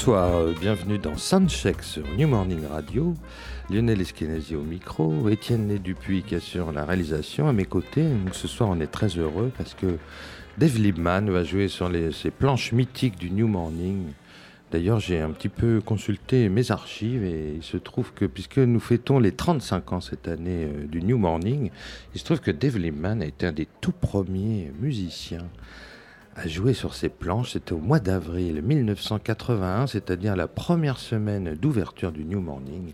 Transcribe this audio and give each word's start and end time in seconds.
Bonsoir, 0.00 0.34
euh, 0.34 0.54
bienvenue 0.58 0.96
dans 0.96 1.18
Soundcheck 1.18 1.82
sur 1.82 2.08
New 2.16 2.26
Morning 2.26 2.64
Radio. 2.66 3.12
Lionel 3.68 4.00
Eskenazi 4.00 4.56
au 4.56 4.62
micro, 4.62 5.28
Étienne 5.28 5.76
Dupuis 5.76 6.22
qui 6.22 6.36
assure 6.36 6.72
la 6.72 6.86
réalisation 6.86 7.48
à 7.48 7.52
mes 7.52 7.66
côtés. 7.66 8.08
Donc 8.08 8.34
ce 8.34 8.48
soir, 8.48 8.70
on 8.70 8.80
est 8.80 8.86
très 8.86 9.08
heureux 9.08 9.52
parce 9.58 9.74
que 9.74 9.98
Dave 10.56 10.78
Liebman 10.78 11.28
va 11.28 11.44
jouer 11.44 11.68
sur 11.68 11.90
les, 11.90 12.12
ces 12.12 12.30
planches 12.30 12.72
mythiques 12.72 13.18
du 13.18 13.30
New 13.30 13.46
Morning. 13.46 14.06
D'ailleurs, 14.72 15.00
j'ai 15.00 15.20
un 15.20 15.32
petit 15.32 15.50
peu 15.50 15.82
consulté 15.84 16.48
mes 16.48 16.70
archives 16.70 17.22
et 17.22 17.56
il 17.56 17.62
se 17.62 17.76
trouve 17.76 18.14
que, 18.14 18.24
puisque 18.24 18.56
nous 18.56 18.80
fêtons 18.80 19.18
les 19.18 19.32
35 19.32 19.92
ans 19.92 20.00
cette 20.00 20.28
année 20.28 20.64
euh, 20.64 20.86
du 20.86 21.02
New 21.02 21.18
Morning, 21.18 21.70
il 22.14 22.20
se 22.20 22.24
trouve 22.24 22.40
que 22.40 22.50
Dave 22.50 22.78
Liebman 22.78 23.20
a 23.20 23.26
été 23.26 23.44
un 23.44 23.52
des 23.52 23.68
tout 23.82 23.92
premiers 23.92 24.72
musiciens 24.80 25.46
à 26.36 26.46
jouer 26.48 26.74
sur 26.74 26.94
ces 26.94 27.08
planches. 27.08 27.52
C'était 27.52 27.72
au 27.72 27.78
mois 27.78 28.00
d'avril 28.00 28.62
1981, 28.62 29.86
c'est-à-dire 29.86 30.36
la 30.36 30.48
première 30.48 30.98
semaine 30.98 31.54
d'ouverture 31.54 32.12
du 32.12 32.24
New 32.24 32.40
Morning. 32.40 32.92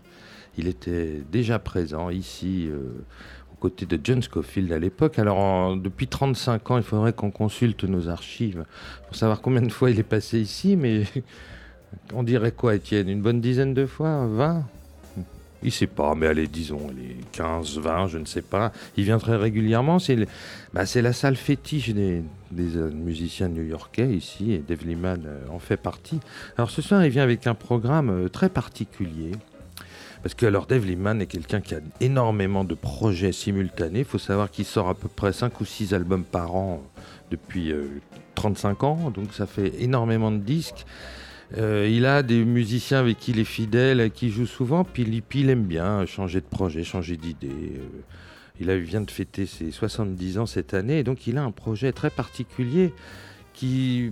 Il 0.57 0.67
était 0.67 1.21
déjà 1.31 1.59
présent 1.59 2.09
ici, 2.09 2.67
euh, 2.67 3.05
aux 3.53 3.55
côtés 3.59 3.85
de 3.85 3.99
John 4.03 4.21
Scofield 4.21 4.71
à 4.71 4.79
l'époque. 4.79 5.19
Alors, 5.19 5.77
depuis 5.77 6.07
35 6.07 6.71
ans, 6.71 6.77
il 6.77 6.83
faudrait 6.83 7.13
qu'on 7.13 7.31
consulte 7.31 7.83
nos 7.83 8.09
archives 8.09 8.65
pour 9.05 9.15
savoir 9.15 9.41
combien 9.41 9.61
de 9.61 9.71
fois 9.71 9.91
il 9.91 9.99
est 9.99 10.03
passé 10.03 10.39
ici, 10.39 10.75
mais 10.75 11.03
on 12.13 12.23
dirait 12.23 12.51
quoi, 12.51 12.75
Étienne? 12.75 13.07
Une 13.07 13.21
bonne 13.21 13.39
dizaine 13.39 13.73
de 13.73 13.85
fois? 13.85 14.25
20 14.27 14.65
il 15.63 15.71
sait 15.71 15.87
pas, 15.87 16.13
mais 16.15 16.27
allez, 16.27 16.47
disons, 16.47 16.89
les 16.95 17.17
15, 17.31 17.79
20, 17.79 18.07
je 18.07 18.17
ne 18.17 18.25
sais 18.25 18.41
pas. 18.41 18.71
Il 18.95 19.03
vient 19.03 19.17
très 19.17 19.35
régulièrement. 19.35 19.99
C'est 19.99 20.17
bah, 20.73 20.83
la 20.95 21.13
salle 21.13 21.35
fétiche 21.35 21.89
des, 21.89 22.23
euh, 22.57 22.91
musiciens 22.91 23.49
new-yorkais 23.49 24.09
ici, 24.09 24.53
et 24.53 24.59
Dave 24.59 24.85
Liman 24.85 25.23
euh, 25.25 25.39
en 25.51 25.59
fait 25.59 25.77
partie. 25.77 26.19
Alors 26.57 26.69
ce 26.69 26.81
soir, 26.81 27.03
il 27.03 27.11
vient 27.11 27.23
avec 27.23 27.47
un 27.47 27.55
programme 27.55 28.09
euh, 28.09 28.29
très 28.29 28.49
particulier. 28.49 29.31
Parce 30.23 30.33
que 30.33 30.45
alors 30.45 30.65
Dave 30.65 30.85
Liman 30.85 31.21
est 31.21 31.27
quelqu'un 31.27 31.61
qui 31.61 31.75
a 31.75 31.79
énormément 32.01 32.63
de 32.63 32.75
projets 32.75 33.31
simultanés. 33.31 33.99
Il 33.99 34.05
faut 34.05 34.17
savoir 34.17 34.51
qu'il 34.51 34.65
sort 34.65 34.89
à 34.89 34.95
peu 34.95 35.07
près 35.07 35.31
5 35.31 35.61
ou 35.61 35.65
6 35.65 35.93
albums 35.93 36.23
par 36.23 36.55
an 36.55 36.83
depuis 37.31 37.71
euh, 37.71 37.87
35 38.35 38.83
ans, 38.83 39.11
donc 39.11 39.33
ça 39.33 39.45
fait 39.45 39.73
énormément 39.79 40.31
de 40.31 40.37
disques. 40.37 40.85
Euh, 41.55 41.87
il 41.89 42.05
a 42.05 42.23
des 42.23 42.43
musiciens 42.43 42.99
avec 42.99 43.19
qui 43.19 43.31
il 43.31 43.39
est 43.39 43.45
fidèle, 43.45 44.11
qui 44.11 44.27
il 44.27 44.31
joue 44.31 44.45
souvent, 44.45 44.83
puis 44.83 45.03
il, 45.33 45.49
aime 45.49 45.63
bien 45.63 46.05
changer 46.05 46.41
de 46.41 46.45
projet, 46.45 46.83
changer 46.83 47.15
d'idée. 47.15 47.47
euh. 47.49 48.01
il 48.59 48.69
a- 48.69 48.77
vient 48.77 49.01
de 49.01 49.11
fêter 49.11 49.45
ses 49.45 49.71
70 49.71 50.39
ans 50.39 50.45
cette 50.45 50.73
année, 50.73 50.99
et 50.99 51.03
donc 51.03 51.25
il 51.27 51.37
a 51.37 51.43
un 51.43 51.51
projet 51.51 51.93
très 51.93 52.09
particulier 52.09 52.93
qui, 53.53 54.11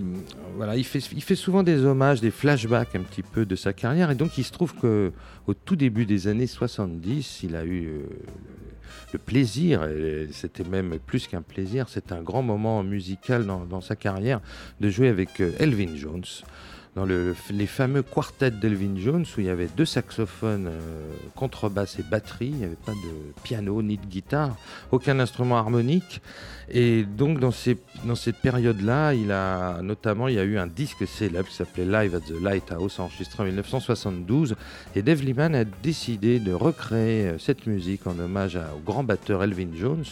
voilà, 0.55 0.75
il 0.75 0.83
fait, 0.85 1.35
souvent 1.35 1.61
des 1.61 1.83
hommages, 1.85 2.19
des 2.19 2.31
flashbacks 2.31 2.95
un 2.95 3.01
petit 3.01 3.21
peu 3.21 3.45
de 3.45 3.55
sa 3.55 3.73
carrière, 3.73 4.09
et 4.11 4.15
donc 4.15 4.37
il 4.37 4.43
se 4.43 4.51
trouve 4.51 4.73
que 4.73 5.11
au 5.45 5.53
tout 5.53 5.75
début 5.75 6.05
des 6.05 6.27
années 6.27 6.47
70, 6.47 7.43
il 7.43 7.55
a 7.55 7.63
eu 7.65 7.85
euh, 7.85 7.99
le 9.13 9.19
plaisir, 9.19 9.87
c'était 10.31 10.63
même 10.63 10.97
plus 11.05 11.27
qu'un 11.27 11.41
plaisir, 11.41 11.89
c'est 11.89 12.11
un 12.11 12.21
grand 12.21 12.41
moment 12.41 12.81
musical 12.81 13.45
dans, 13.45 13.81
sa 13.81 13.95
carrière 13.95 14.41
de 14.79 14.89
jouer 14.89 15.09
avec 15.09 15.41
Elvin 15.59 15.95
Jones 15.95 16.23
dans 16.95 17.05
le- 17.05 17.35
les 17.51 17.67
fameux 17.67 18.01
quartets 18.03 18.51
d'Elvin 18.51 18.95
Jones 18.97 19.25
où 19.37 19.41
il 19.41 19.47
y 19.47 19.49
avait 19.49 19.67
deux 19.75 19.85
saxophones, 19.85 20.67
euh, 20.67 20.79
contrebasse 21.35 21.99
et 21.99 22.03
batterie, 22.03 22.47
il 22.47 22.55
n'y 22.55 22.63
avait 22.63 22.77
pas 22.85 22.93
de 22.93 23.41
piano 23.43 23.81
ni 23.81 23.97
de 23.97 24.05
guitare, 24.05 24.55
aucun 24.91 25.19
instrument 25.19 25.57
harmonique. 25.57 26.21
Et 26.69 27.03
donc 27.03 27.39
dans, 27.39 27.51
cette 27.51 28.37
période-là, 28.41 29.13
il 29.13 29.31
a 29.31 29.81
notamment 29.81 30.27
il 30.29 30.35
y 30.35 30.39
a 30.39 30.43
eu 30.43 30.57
un 30.57 30.67
disque 30.67 31.05
célèbre 31.05 31.47
qui 31.49 31.55
s'appelait 31.55 31.85
Live 31.85 32.15
at 32.15 32.21
the 32.21 32.41
Lighthouse, 32.41 32.99
enregistré 32.99 33.43
en 33.43 33.45
1972. 33.45 34.55
Et 34.95 35.01
Dave 35.01 35.21
Liman 35.21 35.53
a 35.53 35.65
décidé 35.65 36.39
de 36.39 36.53
recréer 36.53 37.27
euh, 37.27 37.37
cette 37.39 37.67
musique 37.67 38.07
en 38.07 38.17
hommage 38.17 38.55
au 38.55 38.79
grand 38.79 39.03
batteur 39.03 39.43
Elvin 39.43 39.69
Jones. 39.75 40.05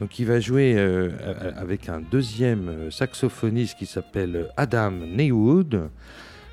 Donc 0.00 0.18
il 0.18 0.26
va 0.26 0.40
jouer 0.40 0.74
euh, 0.76 1.10
avec 1.56 1.88
un 1.88 2.00
deuxième 2.00 2.68
euh, 2.68 2.90
saxophoniste 2.90 3.78
qui 3.78 3.86
s'appelle 3.86 4.48
Adam 4.56 4.90
Neywood. 4.90 5.88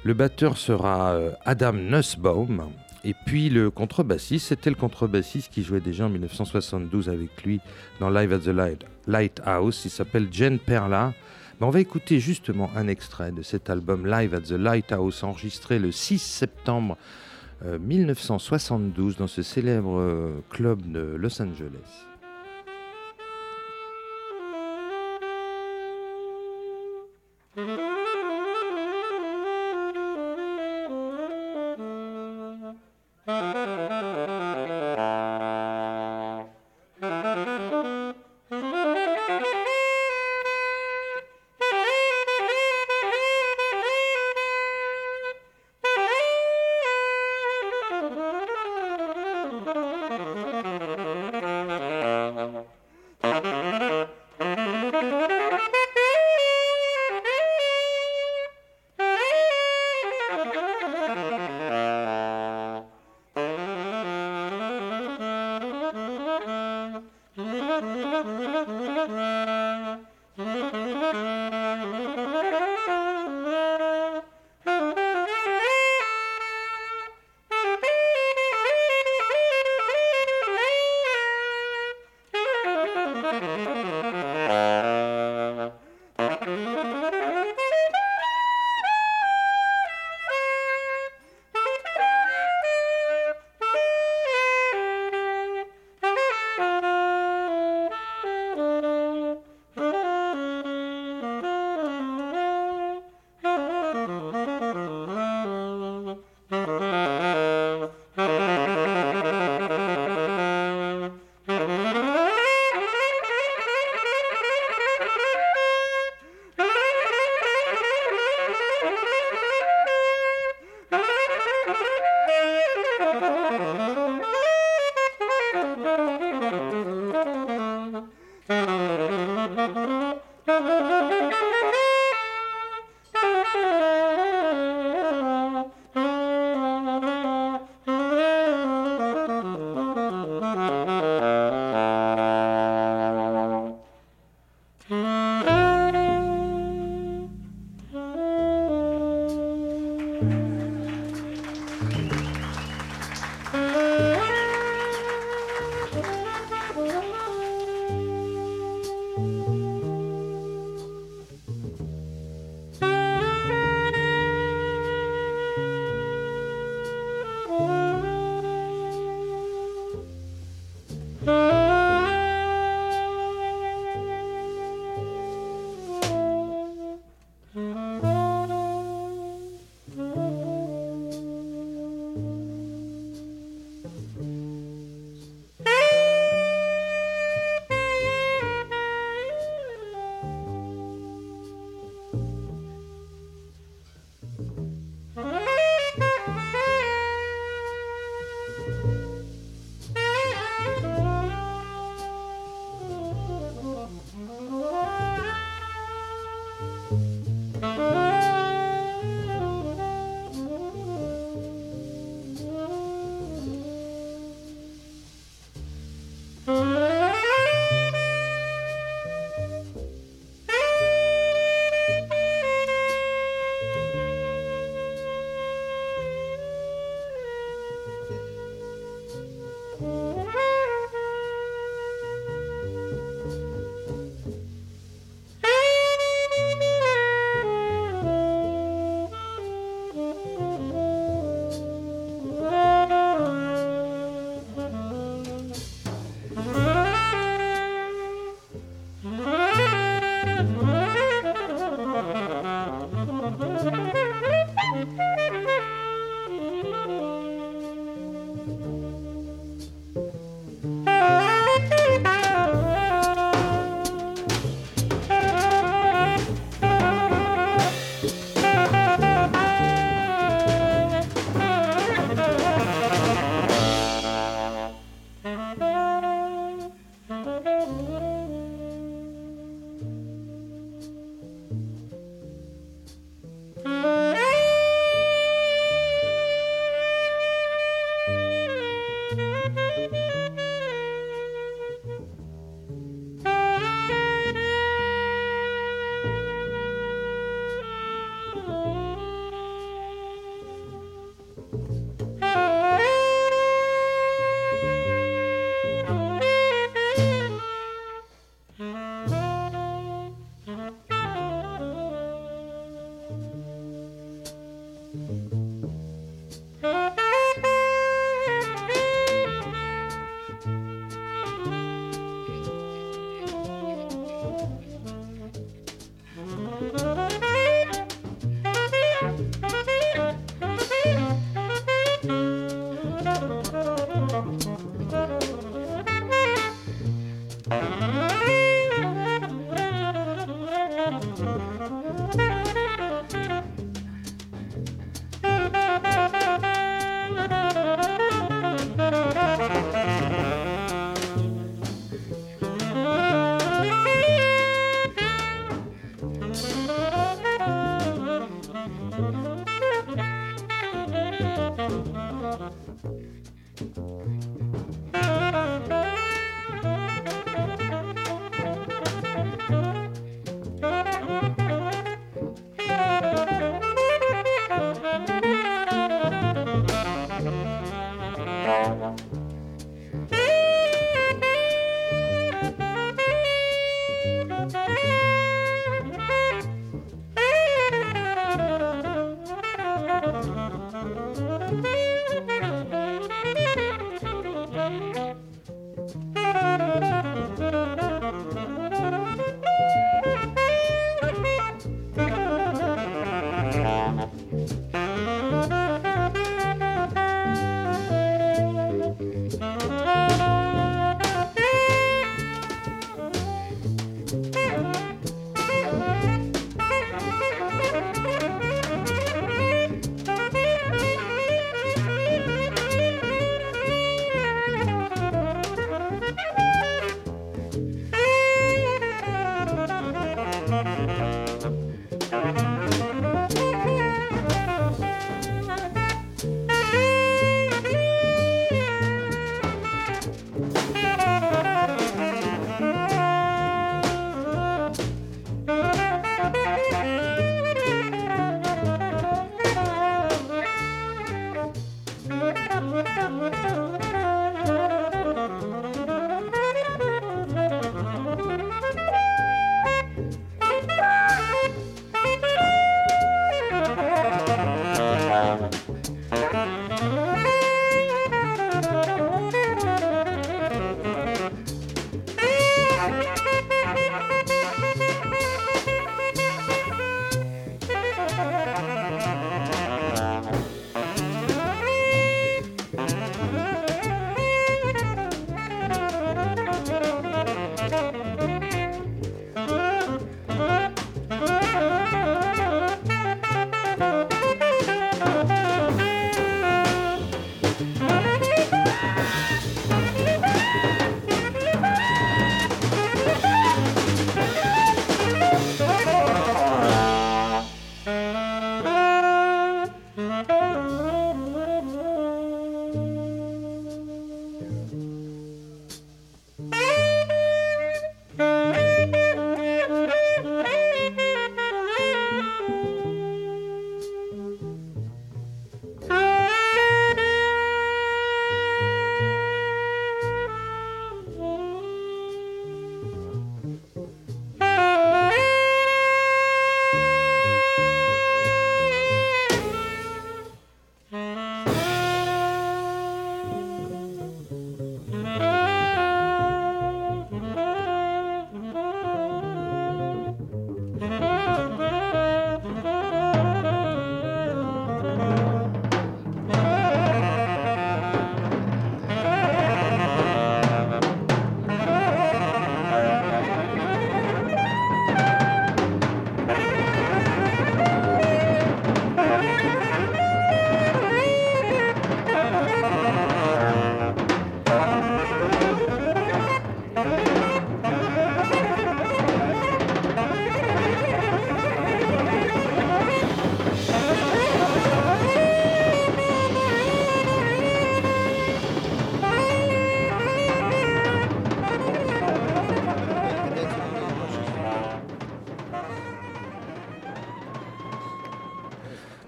Le 0.03 0.13
batteur 0.13 0.57
sera 0.57 1.13
euh, 1.13 1.31
Adam 1.45 1.73
Nussbaum. 1.73 2.69
Et 3.03 3.15
puis 3.25 3.49
le 3.49 3.69
contrebassiste, 3.71 4.47
c'était 4.49 4.69
le 4.69 4.75
contrebassiste 4.75 5.51
qui 5.51 5.63
jouait 5.63 5.79
déjà 5.79 6.05
en 6.05 6.09
1972 6.09 7.09
avec 7.09 7.43
lui 7.43 7.59
dans 7.99 8.09
Live 8.09 8.33
at 8.33 8.39
the 8.39 8.47
Light- 8.47 8.85
Lighthouse. 9.07 9.81
Il 9.85 9.89
s'appelle 9.89 10.27
Jen 10.31 10.59
Perla. 10.59 11.13
Ben, 11.59 11.67
on 11.67 11.69
va 11.71 11.79
écouter 11.79 12.19
justement 12.19 12.69
un 12.75 12.87
extrait 12.87 13.31
de 13.31 13.41
cet 13.41 13.69
album 13.69 14.05
Live 14.05 14.33
at 14.35 14.41
the 14.41 14.51
Lighthouse 14.51 15.23
enregistré 15.23 15.79
le 15.79 15.91
6 15.91 16.19
septembre 16.19 16.97
euh, 17.65 17.79
1972 17.79 19.17
dans 19.17 19.27
ce 19.27 19.41
célèbre 19.41 20.33
club 20.49 20.91
de 20.91 21.15
Los 21.17 21.41
Angeles. 21.41 22.05
Mm-hmm. 27.59 27.88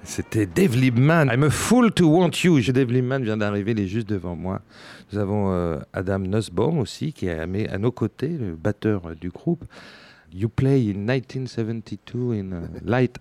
C'était 0.03 0.46
Dave 0.46 0.75
Liebman. 0.75 1.29
I'm 1.31 1.43
a 1.43 1.50
fool 1.50 1.91
to 1.91 2.08
want 2.08 2.43
you. 2.43 2.60
Dave 2.60 2.91
Liebman 2.91 3.24
vient 3.24 3.38
d'arriver, 3.38 3.72
il 3.72 3.79
est 3.79 3.88
juste 3.88 4.10
devant 4.10 4.36
moi. 4.36 4.62
Nous 5.12 5.20
avons 5.20 5.51
euh, 5.51 5.77
Adam 5.93 6.20
Nussbaum 6.20 6.79
aussi, 6.79 7.13
qui 7.13 7.27
est 7.27 7.39
à, 7.39 7.43
à, 7.43 7.77
nos 7.77 7.91
côtés, 7.91 8.29
le 8.29 8.55
batteur 8.55 9.15
du 9.20 9.29
groupe. 9.29 9.63
You 10.34 10.50
play 10.50 10.89
in 10.89 11.05
1972 11.05 12.34
in 12.34 12.51
uh, 12.51 12.79
Light, 12.86 13.17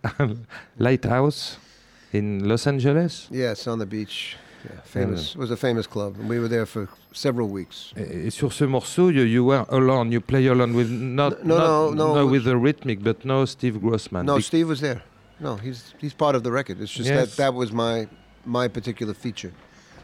Lighthouse 0.78 1.58
in 2.14 2.40
Los 2.44 2.68
Angeles? 2.68 3.28
Yes, 3.32 3.66
on 3.66 3.78
the 3.78 3.87
beach. 3.87 4.37
Yeah, 4.64 4.80
famous. 4.84 5.34
It 5.34 5.38
was 5.38 5.50
a 5.50 5.56
famous 5.56 5.87
club. 5.87 6.16
And 6.20 6.28
we 6.28 6.38
were 6.38 6.49
there 6.49 6.66
for 6.66 6.88
several 7.12 7.49
weeks. 7.49 7.92
Et, 7.96 8.26
et 8.26 8.30
sur 8.30 8.52
ce 8.52 8.64
morceau, 8.64 9.10
you, 9.10 9.25
you, 9.25 9.44
were 9.44 9.64
alone. 9.70 10.12
You 10.12 10.20
play 10.20 10.46
alone 10.46 10.75
with 10.75 10.90
not, 10.90 11.44
no, 11.44 11.56
not, 11.56 11.94
no, 11.94 12.14
no, 12.14 12.26
with 12.26 12.44
the 12.44 12.56
rhythmic, 12.56 13.02
but 13.02 13.25
no 13.25 13.44
Steve 13.44 13.80
Grossman. 13.80 14.25
No, 14.25 14.37
Be 14.37 14.42
Steve 14.42 14.68
was 14.68 14.80
there. 14.80 15.02
No, 15.40 15.56
he's 15.56 15.94
he's 16.00 16.12
part 16.14 16.35
of 16.37 16.42
the 16.42 16.50
record. 16.50 16.80
It's 16.80 16.92
just 16.92 17.09
Yes. 17.09 17.37
that 17.37 17.37
that 17.37 17.54
was 17.54 17.73
my 17.73 18.06
my 18.44 18.68
particular 18.68 19.14
feature. 19.14 19.52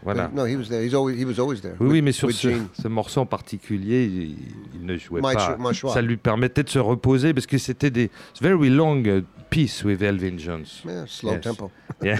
Voilà. 0.05 0.31
No, 0.33 0.45
he 0.45 0.57
was 0.57 0.69
there. 0.69 0.83
He's 0.85 0.95
always, 0.95 1.19
he 1.19 1.25
was 1.25 1.39
always 1.39 1.61
there. 1.63 1.75
Oui, 1.81 1.87
with- 1.87 1.93
oui, 1.93 2.03
mais 2.03 2.13
sur 2.13 2.29
with 2.29 2.37
ce, 2.37 2.49
Gene. 2.49 2.69
ce 2.81 2.87
morceau 2.87 3.23
en 3.23 3.27
particulier, 3.27 4.05
il, 4.05 4.37
il 4.75 4.87
ne 4.87 4.97
jouait 4.99 5.21
My 5.21 5.35
pas. 5.35 5.57
cho- 5.57 5.57
my 5.59 5.75
choix. 5.75 5.93
Ça 5.95 6.01
lui 6.03 6.17
permettait 6.17 6.63
de 6.63 6.69
se 6.69 6.79
reposer 6.79 7.35
parce 7.35 7.47
que 7.47 7.59
c'était 7.59 7.91
des 7.91 8.11
very 8.41 8.71
long 8.71 9.03
uh, 9.05 9.23
piece 9.51 9.83
with 9.85 10.03
Elvin 10.03 10.39
Jones. 10.39 10.67
Yeah, 10.85 11.07
slow 11.09 11.33
Yes. 11.33 11.41
tempo. 11.41 11.71
Yeah. 12.03 12.19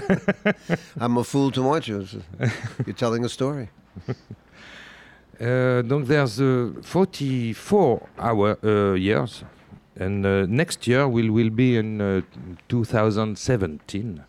I'm 0.99 1.17
a 1.17 1.23
fool 1.23 1.51
to 1.51 1.61
watch 1.61 1.87
you. 1.87 2.03
You're 2.85 2.93
telling 2.95 3.23
a 3.23 3.29
story. 3.29 3.69
Uh, 5.39 5.81
donc 5.83 6.07
there's 6.07 6.39
uh, 6.41 6.73
44 6.81 8.01
hour 8.19 8.57
uh, 8.63 8.95
years, 8.95 9.43
and 9.99 10.25
uh, 10.25 10.45
next 10.47 10.87
year 10.87 11.07
will 11.07 11.31
will 11.31 11.49
be 11.49 11.77
in 11.77 12.01
uh, 12.01 12.21
2017, 12.67 14.23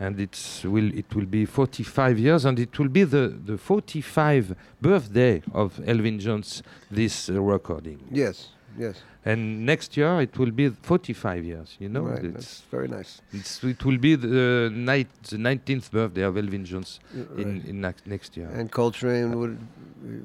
and 0.00 0.20
it's 0.20 0.64
will 0.64 0.92
it 0.94 1.14
will 1.14 1.26
be 1.26 1.44
45 1.46 2.18
years, 2.18 2.44
and 2.44 2.58
it 2.58 2.78
will 2.78 2.88
be 2.88 3.04
the 3.04 3.28
the 3.46 3.56
45 3.58 4.54
birthday 4.80 5.42
of 5.52 5.80
Elvin 5.86 6.18
Jones 6.18 6.62
this 6.90 7.28
uh, 7.28 7.40
recording, 7.40 7.98
Yes, 8.10 8.48
yes. 8.78 9.02
and 9.24 9.64
next 9.66 9.96
year 9.96 10.20
it 10.22 10.36
will 10.38 10.50
be 10.50 10.70
45 10.70 11.44
years. 11.44 11.76
You 11.78 11.88
know, 11.88 12.02
right. 12.02 12.24
it's, 12.24 12.34
That's 12.34 12.60
very 12.70 12.88
nice. 12.88 13.20
it's 13.32 13.62
it 13.64 13.84
will 13.84 13.98
be 13.98 14.16
the 14.16 14.70
night 14.72 15.08
the 15.30 15.36
19th 15.36 15.90
birthday 15.90 16.22
of 16.22 16.36
Elvin 16.36 16.64
Jones 16.64 17.00
Right. 17.14 17.38
in 17.46 17.62
in 17.68 17.80
next 17.80 18.06
next 18.06 18.36
year. 18.36 18.48
and 18.58 18.70
Coltrane 18.70 19.32
would 19.38 19.58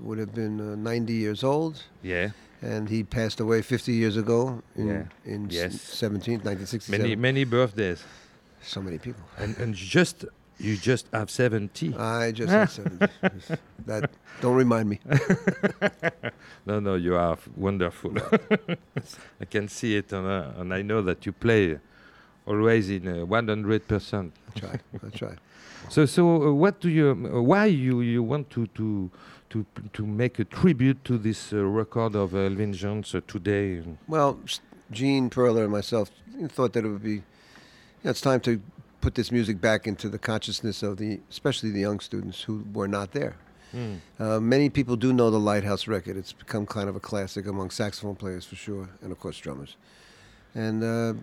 would 0.01 0.19
have 0.19 0.33
been 0.33 0.59
uh, 0.59 0.75
90 0.75 1.13
years 1.13 1.43
old, 1.43 1.83
yeah. 2.03 2.29
And 2.61 2.89
he 2.89 3.03
passed 3.03 3.39
away 3.39 3.61
50 3.61 3.91
years 3.93 4.17
ago 4.17 4.61
in 4.75 4.87
Yeah. 4.87 5.03
in 5.33 5.49
Yes. 5.49 5.73
17th, 5.75 6.43
1967. 6.43 7.01
Many 7.01 7.15
many 7.15 7.43
birthdays. 7.45 8.03
so 8.61 8.81
many 8.81 8.97
people. 8.97 9.23
and, 9.37 9.57
and 9.57 9.73
just 9.75 10.25
you 10.59 10.75
just 10.75 11.05
have 11.13 11.29
70 11.29 11.93
I 11.95 12.31
just 12.31 12.49
have 12.51 12.71
70. 12.71 13.05
that 13.85 14.09
don't 14.41 14.55
remind 14.57 14.89
me. 14.89 14.99
no 16.65 16.79
no 16.79 16.95
you 16.95 17.15
are 17.15 17.37
wonderful 17.55 18.11
i 19.41 19.45
can 19.45 19.67
see 19.67 19.95
it 19.97 20.11
and, 20.13 20.25
uh, 20.27 20.51
and 20.59 20.73
i 20.73 20.81
know 20.81 21.01
that 21.01 21.25
you 21.25 21.31
play 21.31 21.79
always 22.45 22.89
in 22.89 23.07
uh, 23.07 23.25
100% 23.25 24.31
I 24.55 24.59
try. 24.59 24.79
I 25.05 25.09
try. 25.17 25.35
so 25.89 26.05
so 26.05 26.23
uh, 26.47 26.51
what 26.53 26.79
do 26.81 26.89
you 26.89 27.09
uh, 27.11 27.41
why 27.41 27.65
you 27.65 28.01
you 28.01 28.23
want 28.23 28.49
to 28.49 28.65
to 28.67 29.11
to 29.49 29.65
to 29.93 30.05
make 30.05 30.39
a 30.39 30.45
tribute 30.45 31.03
to 31.05 31.17
this 31.17 31.53
uh, 31.53 31.63
record 31.63 32.15
of 32.15 32.33
Elvin 32.33 32.73
Jones 32.73 33.15
uh, 33.15 33.21
today 33.27 33.83
Well, 34.07 34.39
Gene 34.91 35.29
Perler 35.29 35.63
and 35.63 35.71
myself 35.71 36.11
thought 36.49 36.73
that 36.73 36.85
it 36.85 36.89
would 36.89 37.03
be, 37.03 37.11
you 37.11 37.23
know, 38.03 38.11
it's 38.11 38.21
time 38.21 38.39
to 38.41 38.61
put 39.01 39.15
this 39.15 39.31
music 39.31 39.59
back 39.59 39.87
into 39.87 40.09
the 40.09 40.19
consciousness 40.19 40.83
of 40.83 40.97
the, 40.97 41.19
especially 41.29 41.71
the 41.71 41.79
young 41.79 41.99
students 41.99 42.41
who 42.41 42.65
were 42.73 42.87
not 42.87 43.11
there. 43.11 43.35
Hmm. 43.71 43.95
Uh, 44.19 44.39
many 44.39 44.69
people 44.69 44.95
do 44.95 45.11
know 45.13 45.29
the 45.29 45.39
Lighthouse 45.39 45.87
record. 45.87 46.17
It's 46.17 46.33
become 46.33 46.65
kind 46.65 46.87
of 46.89 46.95
a 46.95 46.99
classic 46.99 47.47
among 47.47 47.69
saxophone 47.69 48.15
players 48.15 48.45
for 48.45 48.55
sure, 48.55 48.89
and 49.01 49.11
of 49.11 49.19
course 49.19 49.37
drummers. 49.37 49.75
And 50.55 50.83
uh, 50.83 51.13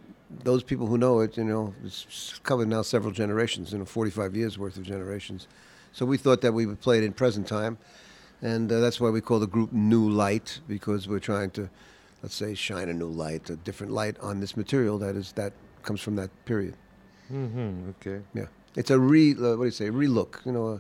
those 0.45 0.63
people 0.63 0.87
who 0.87 0.99
know 0.99 1.21
it, 1.21 1.37
you 1.37 1.45
know, 1.45 1.75
it's 1.85 2.39
covered 2.43 2.69
now 2.69 2.83
several 2.83 3.13
generations, 3.13 3.73
you 3.73 3.79
know, 3.79 3.85
45 3.85 4.37
years 4.37 4.59
worth 4.59 4.77
of 4.77 4.83
generations. 4.83 5.49
So 5.93 6.05
we 6.05 6.19
thought 6.19 6.41
that 6.43 6.53
we 6.53 6.67
would 6.67 6.81
play 6.81 6.99
it 6.99 7.05
in 7.05 7.13
present 7.13 7.47
time, 7.47 7.79
and 8.45 8.71
uh, 8.71 8.79
that's 8.81 9.01
why 9.01 9.11
we 9.11 9.21
call 9.21 9.41
the 9.41 9.47
group 9.57 9.73
New 9.73 10.09
Light 10.09 10.61
because 10.69 11.09
we're 11.09 11.19
trying 11.33 11.51
to, 11.53 11.69
let's 12.23 12.35
say, 12.37 12.55
shine 12.55 12.89
a 12.89 12.93
new 12.93 13.09
light, 13.09 13.51
a 13.51 13.57
different 13.57 13.93
light 13.93 14.17
on 14.21 14.41
this 14.41 14.57
material 14.57 14.99
that 14.99 15.17
is 15.17 15.33
that 15.33 15.53
comes 15.83 16.01
from 16.01 16.15
that 16.17 16.31
period. 16.45 16.75
Mhm, 17.33 17.89
okay 17.95 18.21
Yeah, 18.35 18.49
it's 18.77 18.91
a 18.91 18.99
re, 18.99 19.33
uh, 19.33 19.57
what 19.57 19.65
do 19.65 19.65
you 19.65 19.71
say, 19.71 19.89
relook, 19.91 20.45
you 20.47 20.53
know, 20.53 20.67
uh, 20.75 20.79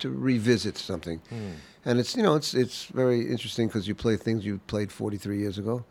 to 0.00 0.08
revisit 0.10 0.76
something. 0.76 1.20
Hmm. 1.30 1.52
And 1.84 2.00
it's 2.00 2.16
you 2.16 2.22
know 2.22 2.34
it's 2.34 2.52
it's 2.54 2.86
very 2.94 3.20
interesting 3.34 3.68
because 3.68 3.86
you 3.88 3.94
play 3.94 4.16
things 4.16 4.44
you 4.44 4.58
played 4.66 4.90
43 4.90 5.38
years 5.38 5.58
ago, 5.58 5.84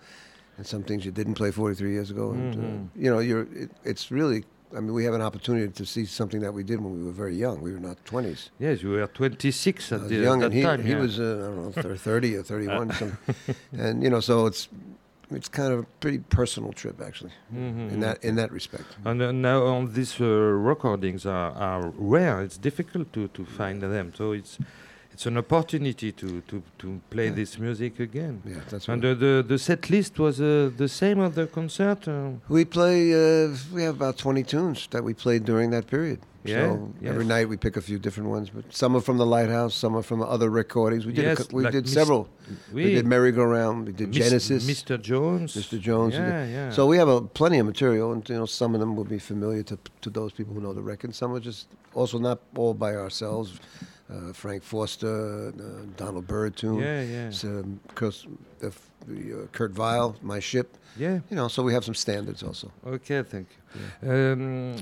and 0.57 0.65
some 0.67 0.83
things 0.83 1.05
you 1.05 1.11
didn't 1.11 1.35
play 1.35 1.51
43 1.51 1.91
years 1.91 2.11
ago. 2.11 2.31
And 2.31 2.53
uh, 2.55 2.57
Mhm. 2.59 2.87
you 3.03 3.09
know 3.11 3.19
you're 3.19 3.47
it, 3.63 3.69
it's 3.83 4.11
really 4.11 4.43
I 4.75 4.79
mean 4.79 4.93
we 4.93 5.03
have 5.05 5.13
an 5.13 5.21
opportunity 5.21 5.71
to 5.71 5.85
see 5.85 6.05
something 6.05 6.41
that 6.41 6.53
we 6.53 6.63
did 6.63 6.79
when 6.81 6.93
we 6.97 7.03
were 7.03 7.11
very 7.23 7.35
young. 7.35 7.61
We 7.61 7.71
were 7.73 7.79
not 7.89 7.97
20s. 8.05 8.49
yes 8.59 8.81
you 8.83 8.89
were 8.89 9.07
26 9.07 9.91
I 9.91 9.95
at 9.95 10.09
the, 10.09 10.15
young 10.15 10.39
that 10.39 10.45
and 10.47 10.53
he 10.55 10.61
time 10.63 10.83
he 10.83 10.91
yeah. 10.91 10.99
was 11.05 11.19
uh, 11.19 11.23
I 11.23 11.73
don't 11.73 11.85
know 11.89 11.95
30 11.95 12.35
or 12.37 12.43
31 12.43 12.91
some, 12.93 13.17
and 13.85 14.03
you 14.03 14.09
know 14.09 14.19
so 14.21 14.45
it's 14.47 14.69
it's 15.31 15.49
kind 15.49 15.73
of 15.73 15.79
a 15.79 15.83
pretty 15.99 16.19
personal 16.19 16.71
trip 16.73 17.01
actually 17.01 17.31
Mhm. 17.53 17.91
in 17.93 17.99
that 18.01 18.23
in 18.23 18.35
that 18.35 18.51
respect. 18.51 18.85
And 19.05 19.21
uh, 19.21 19.31
now 19.31 19.63
on 19.65 19.93
these 19.93 20.19
uh, 20.21 20.25
recordings 20.25 21.25
are, 21.25 21.51
are 21.69 21.91
rare. 21.97 22.41
It's 22.43 22.57
difficult 22.59 23.11
to, 23.13 23.27
to 23.29 23.45
find 23.45 23.81
them. 23.81 24.11
So 24.15 24.33
it's 24.33 24.57
it's 25.13 25.25
an 25.25 25.37
opportunity 25.37 26.11
to, 26.11 26.41
to, 26.49 26.61
to 26.79 26.99
play 27.09 27.25
Yeah. 27.27 27.35
this 27.35 27.59
music 27.59 27.99
again. 27.99 28.41
Yeah, 28.45 28.61
that's 28.69 28.87
And 28.89 29.03
uh, 29.05 29.13
the 29.13 29.43
the 29.47 29.57
set 29.57 29.89
list 29.89 30.17
was 30.19 30.39
uh, 30.39 30.71
the 30.77 30.87
same 30.87 31.19
of 31.19 31.33
the 31.35 31.45
concert. 31.47 32.07
Uh, 32.07 32.13
We 32.49 32.65
play. 32.65 33.13
Uh, 33.13 33.55
we 33.75 33.83
have 33.83 33.95
about 34.01 34.17
twenty 34.17 34.43
tunes 34.43 34.87
that 34.89 35.03
we 35.03 35.13
played 35.13 35.43
during 35.45 35.71
that 35.71 35.85
period. 35.87 36.19
Yeah, 36.45 36.65
So 36.65 36.91
every 37.11 37.23
night 37.25 37.47
we 37.47 37.55
pick 37.57 37.77
a 37.77 37.81
few 37.81 37.97
different 37.97 38.29
ones, 38.29 38.49
but 38.55 38.65
some 38.81 38.97
are 38.97 39.01
from 39.01 39.17
the 39.17 39.25
Lighthouse, 39.25 39.73
some 39.83 39.95
are 39.95 40.03
from 40.03 40.21
other 40.21 40.49
recordings. 40.49 41.05
We 41.05 41.13
did. 41.13 41.23
Yes, 41.25 41.47
we 41.53 41.63
like 41.63 41.71
did 41.73 41.83
Mis- 41.85 41.93
several. 41.93 42.27
we, 42.73 42.83
We 42.85 42.95
did 42.95 43.05
Merry-Go-Round. 43.07 43.87
We 43.87 43.93
did 43.93 44.09
Mis- 44.09 44.17
Genesis. 44.27 44.61
Mr. 44.67 44.97
Jones, 45.09 45.55
Mr. 45.55 45.77
Jones, 45.79 46.13
Yeah, 46.15 46.45
yeah. 46.57 46.69
So 46.77 46.81
we 46.91 46.97
have 46.97 47.07
a 47.17 47.21
plenty 47.39 47.59
of 47.61 47.65
material, 47.65 48.11
and 48.13 48.21
you 48.29 48.35
know 48.39 48.45
some 48.61 48.71
of 48.75 48.79
them 48.81 48.91
will 48.97 49.09
be 49.17 49.19
familiar 49.19 49.63
to 49.71 49.75
to 50.05 50.09
those 50.19 50.31
people 50.37 50.53
who 50.55 50.59
know 50.65 50.73
the 50.73 50.83
record. 50.91 51.15
Some 51.15 51.31
are 51.35 51.43
just 51.51 51.67
also 51.93 52.17
not 52.19 52.37
all 52.57 52.73
by 52.73 52.91
ourselves. 53.03 53.49
Uh, 54.09 54.33
Frank 54.33 54.63
Foster, 54.63 55.47
uh, 55.49 55.85
Donald 55.95 56.27
Byrd 56.27 56.55
tune. 56.57 56.79
yeah, 56.79 57.01
yeah, 57.01 57.27
It's, 57.29 57.43
um, 57.45 57.79
Kurt, 57.95 58.25
uh, 58.61 58.67
uh, 58.67 59.47
Kurt 59.53 59.73
Weill, 59.77 60.15
My 60.21 60.39
Ship. 60.41 60.67
yeah. 60.99 61.19
You 61.29 61.35
know, 61.37 61.47
so 61.47 61.63
we 61.63 61.73
have 61.73 61.83
some 61.85 61.95
standards 61.95 62.43
also. 62.43 62.69
Okay, 62.85 63.23
thank 63.23 63.47
you. 63.55 64.11
Um, 64.11 64.75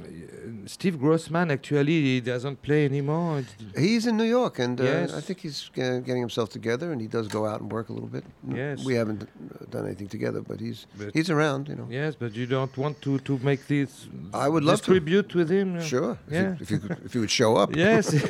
Steve 0.68 1.00
Grossman 1.00 1.52
actually 1.52 2.02
he 2.02 2.20
doesn't 2.20 2.62
play 2.64 2.84
anymore. 2.86 3.44
He's 3.78 4.06
in 4.08 4.18
New 4.18 4.26
York, 4.40 4.58
and 4.60 4.82
uh, 4.82 4.84
Yes. 4.84 5.14
I 5.14 5.22
think 5.22 5.40
he's 5.42 5.70
uh, 5.78 6.00
getting 6.00 6.20
himself 6.28 6.50
together, 6.50 6.92
and 6.92 7.00
he 7.00 7.08
does 7.08 7.28
go 7.28 7.46
out 7.46 7.62
and 7.62 7.72
work 7.72 7.90
a 7.90 7.94
little 7.94 8.10
bit. 8.10 8.26
Yes. 8.50 8.84
we 8.84 8.96
haven't 8.96 9.30
done 9.70 9.86
anything 9.86 10.08
together, 10.10 10.42
but 10.42 10.60
he's 10.60 10.88
But- 10.98 11.14
he's 11.14 11.30
around, 11.30 11.70
you 11.70 11.76
know. 11.76 11.88
Yes, 11.90 12.16
but 12.16 12.36
you 12.36 12.48
don't 12.48 12.76
want 12.76 13.02
to, 13.04 13.20
to 13.20 13.38
make 13.44 13.68
this. 13.68 14.08
I 14.34 14.50
would 14.50 14.64
love 14.64 14.82
to. 14.82 14.92
tribute 14.92 15.34
with 15.36 15.50
him. 15.50 15.80
Sure, 15.80 16.18
if, 16.28 16.34
Yeah. 16.34 16.42
you, 16.50 16.58
if 16.60 16.72
you 16.72 16.80
could, 16.80 16.98
if 17.06 17.14
you 17.16 17.22
would 17.22 17.32
show 17.32 17.56
up. 17.56 17.76
yes. 17.86 18.06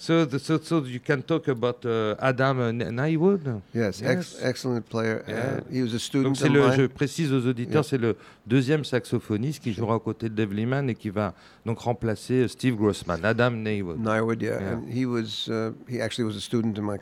So, 0.00 0.24
the, 0.24 0.38
so 0.38 0.58
so 0.58 0.82
you 0.84 0.98
can 0.98 1.22
talk 1.22 1.46
about 1.48 1.84
uh, 1.84 2.16
Adam 2.18 2.56
Nywood. 2.78 3.60
Yes, 3.74 4.00
Ex- 4.02 4.38
excellent 4.40 4.88
player. 4.88 5.22
Yeah. 5.28 5.34
Uh, 5.34 5.72
he 5.72 5.82
was 5.82 5.92
a 5.92 5.98
student 5.98 6.40
of 6.40 6.48
le, 6.50 6.60
mine. 6.68 6.76
je 6.76 6.86
précise 6.86 7.30
aux 7.32 7.46
auditeurs, 7.46 7.82
Yeah. 7.84 7.90
c'est 7.90 7.98
le 7.98 8.16
deuxième 8.46 8.84
saxophoniste 8.84 9.62
qui 9.62 9.72
jouera 9.74 9.96
aux 9.96 10.00
côtés 10.00 10.30
de 10.30 10.34
Dave 10.34 10.54
Lehman 10.54 10.88
et 10.88 10.94
qui 10.94 11.10
va 11.10 11.34
donc 11.66 11.80
remplacer 11.80 12.44
euh, 12.44 12.48
Steve 12.48 12.76
Grossman, 12.76 13.22
Adam 13.24 13.50
Nywood. 13.50 13.98
Nywood, 14.00 14.40
yeah, 14.40 14.58
Yeah. 14.60 14.72
and 14.72 14.88
he 14.90 15.04
was 15.04 15.48
uh, 15.50 15.72
he 15.86 16.00
actually 16.00 16.24
was 16.24 16.36
a 16.36 16.40
student 16.40 16.78
in 16.78 16.84
my 16.84 16.96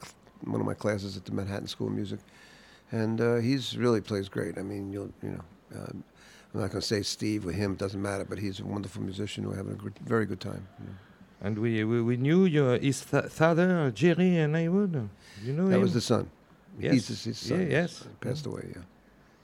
one 0.44 0.60
of 0.60 0.66
my 0.66 0.74
classes 0.74 1.16
at 1.16 1.24
the 1.24 1.32
Manhattan 1.32 1.68
School 1.68 1.86
of 1.88 1.94
Music, 1.94 2.18
and 2.90 3.20
uh, 3.20 3.36
he's 3.36 3.76
really 3.78 4.00
plays 4.00 4.28
great. 4.28 4.58
I 4.58 4.62
mean, 4.62 4.92
you'll 4.92 5.12
you 5.22 5.30
know, 5.30 5.44
um, 5.76 6.02
I'm 6.52 6.60
not 6.62 6.70
going 6.72 6.80
to 6.80 6.86
say 6.94 7.02
Steve 7.02 7.46
or 7.46 7.52
him, 7.52 7.72
it 7.72 7.78
doesn't 7.78 8.02
matter, 8.02 8.24
but 8.28 8.38
he's 8.38 8.58
a 8.60 8.64
wonderful 8.64 9.02
musician. 9.02 9.46
We're 9.48 9.56
having 9.56 9.74
a 9.74 9.82
good, 9.84 9.96
very 10.04 10.26
good 10.26 10.40
time. 10.40 10.66
you 10.80 10.86
know. 10.86 10.94
And 11.40 11.56
we, 11.58 11.84
we, 11.84 12.02
we 12.02 12.16
knew 12.16 12.44
your, 12.46 12.78
his 12.78 13.00
fa- 13.02 13.28
father, 13.30 13.92
and 13.94 14.56
I 14.56 14.68
would 14.68 15.08
You 15.44 15.52
know 15.52 15.68
That 15.68 15.76
him? 15.76 15.82
was 15.82 15.94
the 15.94 16.00
son. 16.00 16.28
Yes. 16.80 16.92
He's 16.94 17.08
his, 17.08 17.24
his 17.24 17.38
son. 17.38 17.60
Yeah, 17.60 17.66
yes. 17.82 18.02
He 18.04 18.28
passed 18.28 18.46
away. 18.46 18.64
Yeah. 18.74 18.82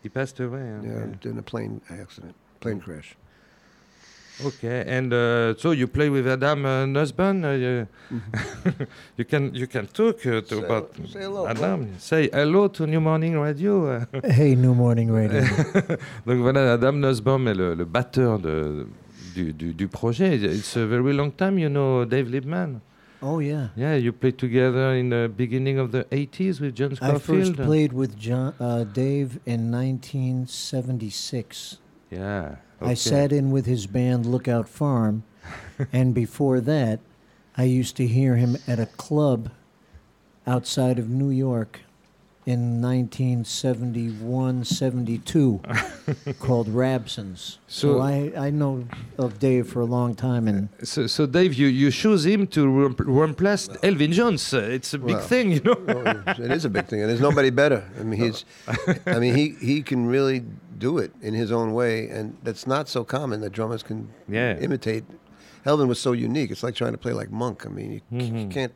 He 0.03 0.09
passed 0.09 0.41
away. 0.41 0.61
huh? 0.61 0.83
Yeah, 1.23 1.31
in 1.31 1.39
a 1.39 1.43
plane 1.43 1.81
accident, 1.89 2.35
plane 2.61 2.81
crash. 2.81 3.17
Okay, 4.45 4.85
and 4.89 5.13
uh, 5.13 5.55
so 5.57 5.71
you 5.71 5.87
play 5.87 6.11
with 6.11 6.27
Adam 6.27 6.67
uh, 6.67 6.85
Nussbaum. 6.87 7.45
Uh, 7.45 7.53
you, 7.53 7.87
you 9.17 9.25
can 9.25 9.55
you 9.55 9.69
can 9.69 9.87
talk 9.87 10.27
uh, 10.27 10.41
to 10.41 10.47
Say- 10.49 10.59
about 10.65 10.91
say 11.09 11.21
hello, 11.21 11.47
Adam. 11.47 11.95
Say 12.01 12.29
hello 12.33 12.67
to 12.69 12.85
New 12.87 13.01
Morning 13.01 13.39
Radio. 13.39 13.87
uh. 13.87 14.05
Hey, 14.25 14.57
New 14.57 14.75
Morning 14.75 15.13
Radio. 15.13 15.41
Donc 16.27 16.41
voilà, 16.43 16.73
Adam 16.73 16.93
Nussbaum 16.99 17.47
est 17.47 17.55
le, 17.55 17.75
le 17.77 17.85
batteur 17.85 18.41
de, 18.41 18.89
du, 19.35 19.53
du, 19.53 19.73
du 19.73 19.89
projet. 19.89 20.43
It's 20.43 20.77
a 20.77 20.87
very 20.87 21.13
long 21.13 21.33
time, 21.33 21.59
you 21.59 21.69
know, 21.69 22.05
Dave 22.05 22.29
Liebman. 22.29 22.81
oh, 23.23 23.39
yeah. 23.41 23.69
Yeah, 23.77 23.95
you 23.97 24.13
played 24.13 24.39
together 24.39 24.95
in 24.95 25.09
the 25.11 25.31
beginning 25.35 25.79
of 25.79 25.93
the 25.93 26.05
80s 26.05 26.61
with 26.61 26.75
John 26.75 26.95
Scofield. 26.95 27.17
I 27.17 27.19
first 27.19 27.57
played 27.57 27.93
with 27.93 28.19
John, 28.19 28.55
uh, 28.61 28.85
Dave 28.85 29.39
in 29.47 29.71
1976. 29.73 31.79
Yeah. 32.11 32.57
I 32.81 32.95
sat 32.95 33.33
in 33.33 33.51
with 33.51 33.67
his 33.67 33.87
band 33.87 34.27
Lookout 34.27 34.69
Farm, 34.69 35.25
and 35.93 36.15
before 36.15 36.61
that, 36.61 37.01
I 37.57 37.65
used 37.65 37.97
to 37.97 38.07
hear 38.07 38.37
him 38.37 38.57
at 38.67 38.79
a 38.79 38.87
club 38.87 39.51
outside 40.47 40.99
of 40.99 41.09
New 41.09 41.31
York 41.31 41.81
in 42.47 42.81
1971, 42.83 44.65
72 44.65 45.61
called 46.41 46.69
Rabsons. 46.69 47.59
So, 47.67 47.95
So- 47.95 48.01
I, 48.01 48.33
I 48.37 48.51
know 48.51 48.87
of 49.19 49.39
Dave 49.39 49.69
for 49.69 49.81
a 49.81 49.85
long 49.87 50.15
time, 50.15 50.47
and 50.49 50.69
So, 50.83 51.07
so 51.07 51.27
Dave, 51.27 51.55
you, 51.55 51.67
you 51.69 51.91
choose 51.91 52.25
him 52.27 52.47
to 52.49 52.69
rem- 52.69 52.97
replace 52.99 53.69
Elvin 53.83 54.13
Jones. 54.13 54.53
Uh, 54.53 54.59
It's 54.59 54.93
a 54.95 54.99
big 54.99 55.17
Well, 55.17 55.27
thing, 55.27 55.53
you 55.53 55.61
know. 55.61 55.77
Well, 55.87 56.23
it 56.27 56.51
is 56.51 56.65
a 56.65 56.71
big 56.71 56.87
thing, 56.87 57.01
and 57.01 57.09
there's 57.11 57.21
nobody 57.21 57.51
better. 57.51 57.83
I 57.99 58.03
mean, 58.03 58.21
he's, 58.21 58.45
I 59.07 59.19
mean, 59.19 59.35
he 59.35 59.57
he 59.61 59.83
can 59.83 60.07
really 60.07 60.45
do 60.79 60.99
it 60.99 61.13
in 61.23 61.35
his 61.35 61.51
own 61.53 61.73
way, 61.73 62.09
and 62.11 62.37
that's 62.43 62.67
not 62.67 62.89
so 62.89 63.05
common 63.05 63.41
that 63.41 63.53
drummers 63.53 63.83
can 63.83 64.09
Yeah. 64.29 64.59
imitate. 64.59 65.05
Elvin 65.65 65.89
was 65.89 65.99
so 65.99 66.13
unique. 66.13 66.51
It's 66.51 66.63
like 66.63 66.75
trying 66.75 66.93
to 66.93 66.99
play 66.99 67.13
like 67.15 67.31
Monk. 67.31 67.65
I 67.65 67.71
mean, 67.71 67.91
you, 68.11 68.19
you 68.19 68.49
can't 68.49 68.75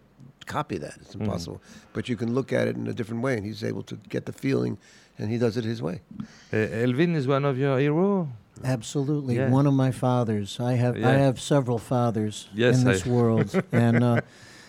copy 0.48 0.78
that. 0.78 0.94
It's 1.02 1.14
impossible. 1.14 1.60
But 1.92 2.08
you 2.08 2.16
can 2.16 2.34
look 2.34 2.52
at 2.52 2.66
it 2.68 2.76
in 2.76 2.86
a 2.88 2.92
different 2.92 3.22
way, 3.22 3.36
and 3.36 3.44
he's 3.46 3.62
able 3.62 3.82
to 3.84 3.96
get 4.08 4.24
the 4.26 4.32
feeling, 4.32 4.78
and 5.18 5.30
he 5.30 5.38
does 5.38 5.56
it 5.56 5.64
his 5.64 5.80
way. 5.80 6.00
Uh, 6.52 6.56
Elvin 6.84 7.14
is 7.14 7.26
one 7.28 7.44
of 7.44 7.56
your 7.58 7.78
heroes. 7.78 8.26
absolutely 8.64 9.36
Yeah. 9.36 9.50
one 9.50 9.66
of 9.68 9.74
my 9.74 9.92
fathers. 9.92 10.58
I 10.60 10.72
have 10.74 10.96
I 10.96 11.12
have 11.26 11.38
several 11.40 11.78
fathers 11.78 12.48
Yes, 12.54 12.78
in 12.78 12.84
this 12.90 13.06
I- 13.06 13.10
world, 13.10 13.48
and 13.72 14.02
uh, 14.02 14.20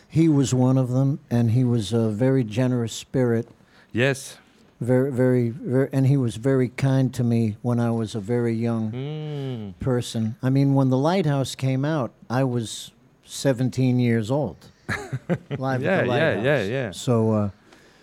he 0.08 0.30
was 0.30 0.54
one 0.54 0.78
of 0.78 0.90
them. 0.90 1.20
And 1.32 1.52
he 1.52 1.64
was 1.64 1.92
a 1.94 2.10
very 2.26 2.44
generous 2.44 2.94
spirit, 2.94 3.46
Yes. 3.92 4.38
very 4.80 5.12
very, 5.12 5.50
very 5.50 5.90
and 5.92 6.06
he 6.08 6.18
was 6.18 6.36
very 6.38 6.70
kind 6.70 7.12
to 7.14 7.24
me 7.24 7.42
when 7.64 7.80
I 7.80 7.92
was 7.92 8.16
a 8.16 8.20
very 8.20 8.54
young 8.68 8.92
Mm. 8.92 9.74
person. 9.80 10.36
I 10.44 10.50
mean, 10.50 10.76
when 10.78 10.90
the 10.90 10.98
Lighthouse 11.12 11.56
came 11.56 11.84
out, 11.98 12.12
I 12.30 12.44
was 12.44 12.92
17 13.26 14.00
years 14.00 14.30
old. 14.32 14.58
Live 15.58 15.82
Yeah, 15.82 15.90
at 15.92 16.02
the 16.02 16.06
yeah, 16.06 16.14
Lighthouse. 16.14 16.46
yeah, 16.46 16.64
yeah. 16.64 16.92
So, 16.92 17.32
uh, 17.32 17.50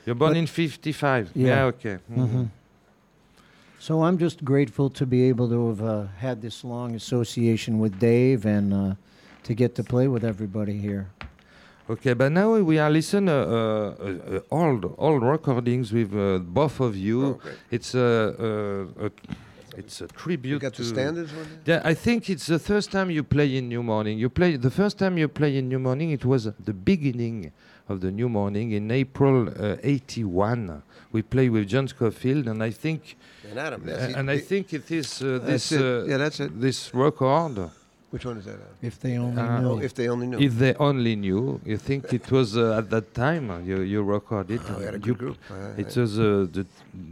You're 0.07 0.14
born 0.14 0.37
in 0.37 0.46
55. 0.46 1.31
Yeah. 1.35 1.46
Yeah, 1.49 1.64
okay. 1.66 1.99
Mhm. 2.11 2.29
mhm. 2.29 2.49
so 3.79 4.03
I'm 4.05 4.18
just 4.18 4.44
grateful 4.44 4.90
to 4.90 5.07
be 5.07 5.29
able 5.29 5.49
to 5.49 5.68
have 5.68 5.83
uh, 5.83 6.07
had 6.18 6.40
this 6.42 6.64
long 6.64 6.94
association 6.94 7.79
with 7.79 7.99
Dave 7.99 8.46
and 8.46 8.72
uh, 8.72 8.94
to 9.44 9.55
get 9.55 9.75
to 9.75 9.83
play 9.85 10.09
with 10.09 10.25
everybody 10.25 10.79
here. 10.79 11.07
Okay, 11.88 12.14
but 12.14 12.33
now 12.33 12.53
we 12.59 12.79
are 12.81 12.90
listening 12.90 13.29
uh, 13.29 13.35
uh, 13.35 14.37
uh, 14.37 14.40
old 14.51 14.94
old 14.99 15.22
recordings 15.22 15.92
with 15.92 16.12
uh, 16.14 16.38
both 16.38 16.81
of 16.81 16.96
you. 16.96 17.38
Great. 17.42 17.55
It's 17.70 17.94
a, 17.94 18.35
a, 19.01 19.07
a 19.07 19.11
it's 19.77 20.01
a 20.01 20.07
tribute 20.09 20.51
You 20.53 20.59
got 20.59 20.75
to 20.75 20.83
the 20.83 20.89
standards 20.89 21.31
Yeah, 21.65 21.81
I 21.85 21.95
think 21.95 22.31
it's 22.31 22.47
the 22.47 22.59
first 22.59 22.91
time 22.91 23.11
you 23.11 23.23
play 23.23 23.57
in 23.57 23.69
New 23.69 23.83
Morning. 23.83 24.19
You 24.19 24.29
play 24.31 24.57
the 24.57 24.71
first 24.71 24.99
time 24.99 25.19
you 25.19 25.29
play 25.29 25.57
in 25.59 25.69
New 25.69 25.79
Morning. 25.79 26.11
It 26.11 26.25
was 26.25 26.45
the 26.45 26.73
beginning 26.73 27.53
of 27.89 28.01
the 28.01 28.11
New 28.11 28.29
Morning 28.29 28.73
in 28.73 28.91
April 28.91 29.49
uh, 29.49 29.77
'81. 29.83 30.83
We 31.12 31.23
play 31.23 31.49
with 31.49 31.69
John 31.69 31.87
Scofield, 31.89 32.47
and 32.49 32.62
I 32.62 32.71
think, 32.71 33.17
And 33.51 33.59
Adam. 33.59 33.83
uh, 33.89 34.19
and 34.19 34.31
I 34.31 34.39
think 34.39 34.73
it 34.73 34.91
is 34.91 35.23
uh, 35.23 35.39
this 35.51 35.73
it. 35.73 35.81
uh, 35.81 36.05
Yeah, 36.11 36.17
that's 36.19 36.41
it. 36.41 36.61
this 36.61 36.93
record. 36.95 37.71
Which 38.11 38.25
one 38.25 38.38
is 38.38 38.45
that? 38.45 38.59
If 38.81 39.01
they 39.01 39.19
only 39.19 39.42
Uh, 39.42 39.61
knew. 39.61 39.69
Oh, 39.73 39.79
if 39.81 39.92
they 39.95 40.09
only 40.09 40.27
knew. 40.29 40.38
If 40.38 40.53
they 40.59 40.75
only 40.79 41.16
knew, 41.16 41.61
you 41.66 41.77
think 41.77 42.12
it 42.12 42.31
was 42.31 42.57
uh, 42.57 42.79
at 42.79 42.88
that 42.90 43.12
time 43.14 43.51
uh, 43.51 43.59
you 43.59 43.81
you 43.83 44.01
recorded? 44.03 44.61
Oh, 44.71 44.79
we 44.79 44.85
had 44.85 44.95
a 44.95 44.99
you 44.99 45.03
good 45.14 45.19
group. 45.19 45.37
Uh, 45.51 45.75
It 45.83 45.95
was 45.97 46.16
uh, 46.19 46.47
the, 46.57 46.64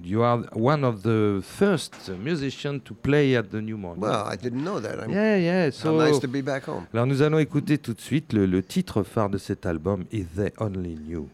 you 0.05 0.23
are 0.23 0.39
one 0.73 0.85
of 0.85 1.03
the 1.03 1.43
first 1.43 1.95
uh, 2.09 2.13
musicians 2.17 2.83
to 2.85 2.95
play 2.95 3.35
at 3.37 3.51
the 3.51 3.61
New 3.61 3.77
Morning. 3.77 4.03
well, 4.03 4.25
I 4.33 4.37
didn't 4.37 4.63
know 4.63 4.79
that. 4.81 5.01
I'm, 5.03 5.11
yeah, 5.11 5.37
yeah. 5.37 5.65
how 5.67 5.71
So 5.73 5.99
nice 5.99 6.21
to 6.21 6.29
be 6.29 6.43
back 6.43 6.65
home. 6.69 6.87
Alors 6.95 7.07
nous 7.07 7.21
allons 7.23 7.41
écouter 7.41 7.77
tout 7.79 7.95
de 7.95 8.01
suite 8.01 8.33
le, 8.33 8.47
le 8.47 8.63
titre 8.63 9.03
phare 9.03 9.29
de 9.29 9.39
cet 9.39 9.67
album, 9.67 10.05
If 10.13 10.27
They 10.37 10.53
Only 10.61 10.95
Knew. 10.95 11.29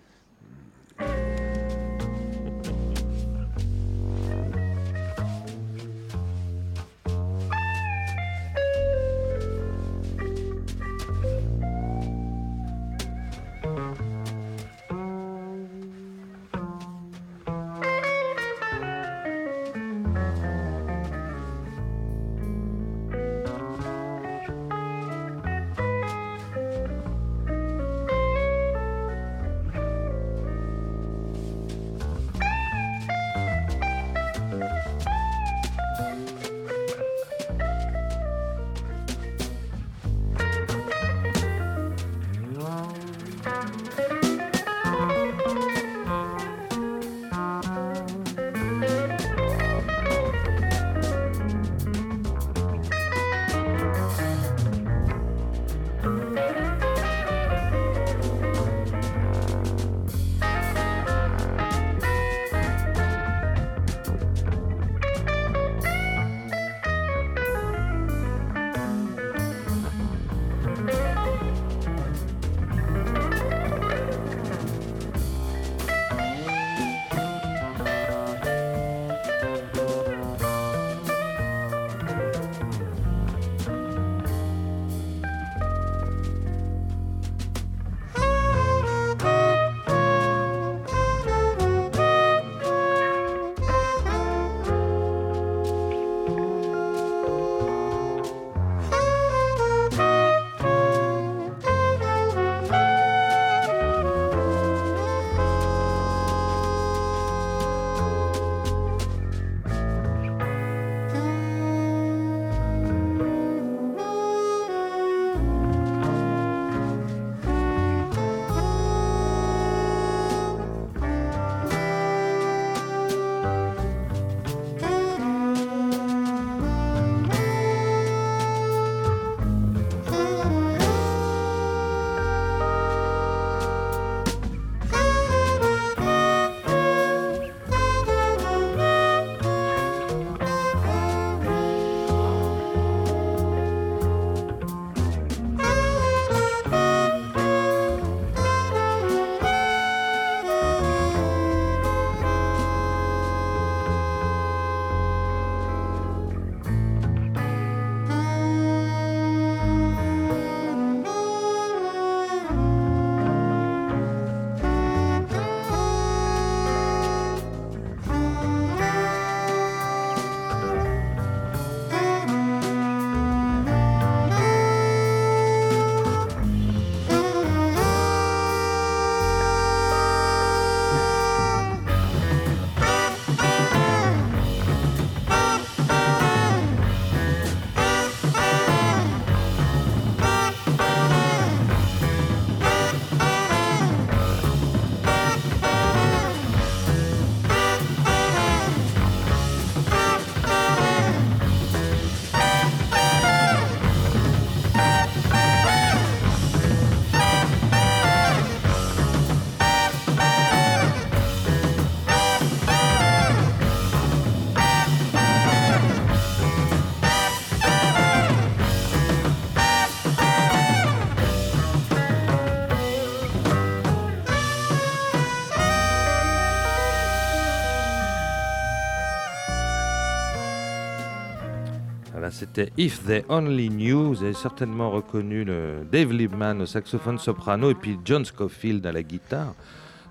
C'était 232.40 232.70
If 232.78 233.04
They 233.04 233.22
Only 233.28 233.68
Knew. 233.68 234.08
Vous 234.14 234.22
avez 234.22 234.32
certainement 234.34 234.90
reconnu 234.90 235.44
le 235.44 235.86
Dave 235.90 236.12
Liebman 236.12 236.60
au 236.60 236.66
saxophone 236.66 237.18
soprano 237.18 237.70
et 237.70 237.74
puis 237.74 237.98
John 238.04 238.24
Scofield 238.24 238.84
à 238.86 238.92
la 238.92 239.02
guitare. 239.02 239.54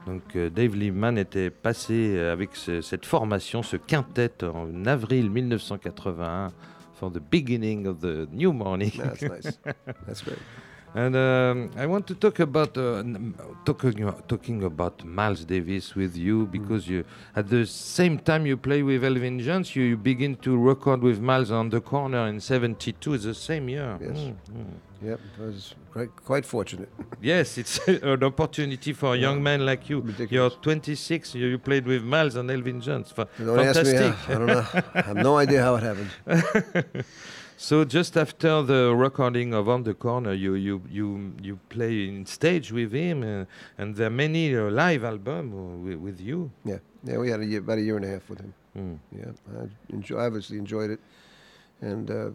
Donc 0.08 0.22
euh, 0.36 0.50
Dave 0.50 0.76
Liebman 0.76 1.18
était 1.18 1.50
passé 1.50 2.18
avec 2.20 2.52
ce- 2.56 2.82
cette 2.82 3.06
formation, 3.06 3.64
ce 3.64 3.78
quintet 3.78 4.44
en 4.44 4.86
avril 4.86 5.30
1981 5.30 6.50
for 6.94 7.12
the 7.12 7.20
beginning 7.32 7.88
of 7.88 8.00
the 8.00 8.28
new 8.32 8.52
morning. 8.54 8.92
That's 8.98 9.22
nice. 9.22 9.60
That's 10.08 10.24
great. 10.24 10.38
And 10.96 11.16
um, 11.16 11.70
I 11.78 11.86
want 11.86 12.08
to 12.08 12.16
talk 12.16 12.40
about 12.40 12.76
uh, 12.76 13.04
talking 13.64 14.12
talking 14.28 14.64
about 14.64 15.04
Miles 15.06 15.46
Davis 15.46 15.94
with 15.96 16.18
you 16.18 16.48
because 16.48 16.88
you 16.88 17.04
at 17.36 17.48
the 17.48 17.66
same 17.68 18.18
time 18.18 18.48
you 18.48 18.58
play 18.58 18.82
with 18.82 19.04
Elvin 19.04 19.40
Jones, 19.40 19.76
you, 19.76 19.84
you 19.84 19.98
begin 19.98 20.36
to 20.38 20.58
record 20.58 21.02
with 21.04 21.20
Miles 21.22 21.52
on 21.52 21.70
the 21.70 21.80
corner 21.80 22.28
in 22.28 22.40
'72. 22.42 23.14
It's 23.14 23.24
the 23.26 23.36
same 23.36 23.70
year. 23.70 24.00
Yes. 24.02 24.18
Mm, 24.18 24.36
mm. 24.52 24.66
Yep, 25.02 25.20
I 25.40 25.42
was 25.46 25.76
quite, 25.94 26.10
quite 26.26 26.46
fortunate. 26.46 26.90
Yes, 27.22 27.58
it's 27.58 27.80
an 27.88 28.24
opportunity 28.24 28.92
for 28.94 29.14
a 29.14 29.18
young 29.18 29.42
man 29.44 29.66
like 29.66 29.90
you. 29.90 30.00
Ridiculous. 30.02 30.32
You're 30.32 30.50
26. 30.50 31.36
You, 31.36 31.48
you 31.48 31.58
played 31.60 31.86
with 31.86 32.04
Miles 32.04 32.36
and 32.36 32.50
Elvin 32.52 32.82
Jones. 32.82 33.12
Fa- 33.12 33.28
Don't 33.38 33.60
ask 33.60 33.84
me 33.84 33.92
fantastic. 33.92 34.16
how. 34.26 34.34
I 34.34 34.38
don't 34.38 34.48
know. 34.48 34.66
I 34.96 35.02
have 35.02 35.16
no 35.18 35.38
idea 35.46 35.62
how 35.62 35.76
it 35.76 35.84
happened. 35.84 37.06
So 37.62 37.84
just 37.84 38.16
after 38.16 38.62
the 38.64 38.96
recording 38.96 39.54
of 39.54 39.68
On 39.68 39.84
the 39.84 39.94
Corner, 39.94 40.32
you 40.32 40.54
you 40.54 40.82
you 40.90 41.34
you 41.42 41.60
play 41.68 42.08
in 42.08 42.26
stage 42.26 42.72
with 42.72 42.94
him, 42.94 43.22
uh, 43.22 43.44
and 43.78 43.96
there 43.98 44.08
are 44.08 44.10
many 44.26 44.56
uh, 44.56 44.70
live 44.72 45.04
albums 45.04 45.84
with, 45.86 45.98
with 46.00 46.22
you. 46.22 46.52
Yeah, 46.64 46.78
yeah, 47.04 47.18
we 47.18 47.30
had 47.30 47.42
a 47.42 47.46
year, 47.46 47.60
about 47.60 47.78
a 47.78 47.82
year 47.82 47.98
and 47.98 48.06
a 48.06 48.08
half 48.08 48.30
with 48.30 48.40
him. 48.40 48.54
Mm. 48.78 48.98
Yeah, 49.12 49.60
I 49.62 49.68
enjoy, 49.94 50.20
obviously 50.20 50.58
enjoyed 50.58 50.90
it. 50.92 51.02
And 51.82 52.10
uh, 52.10 52.30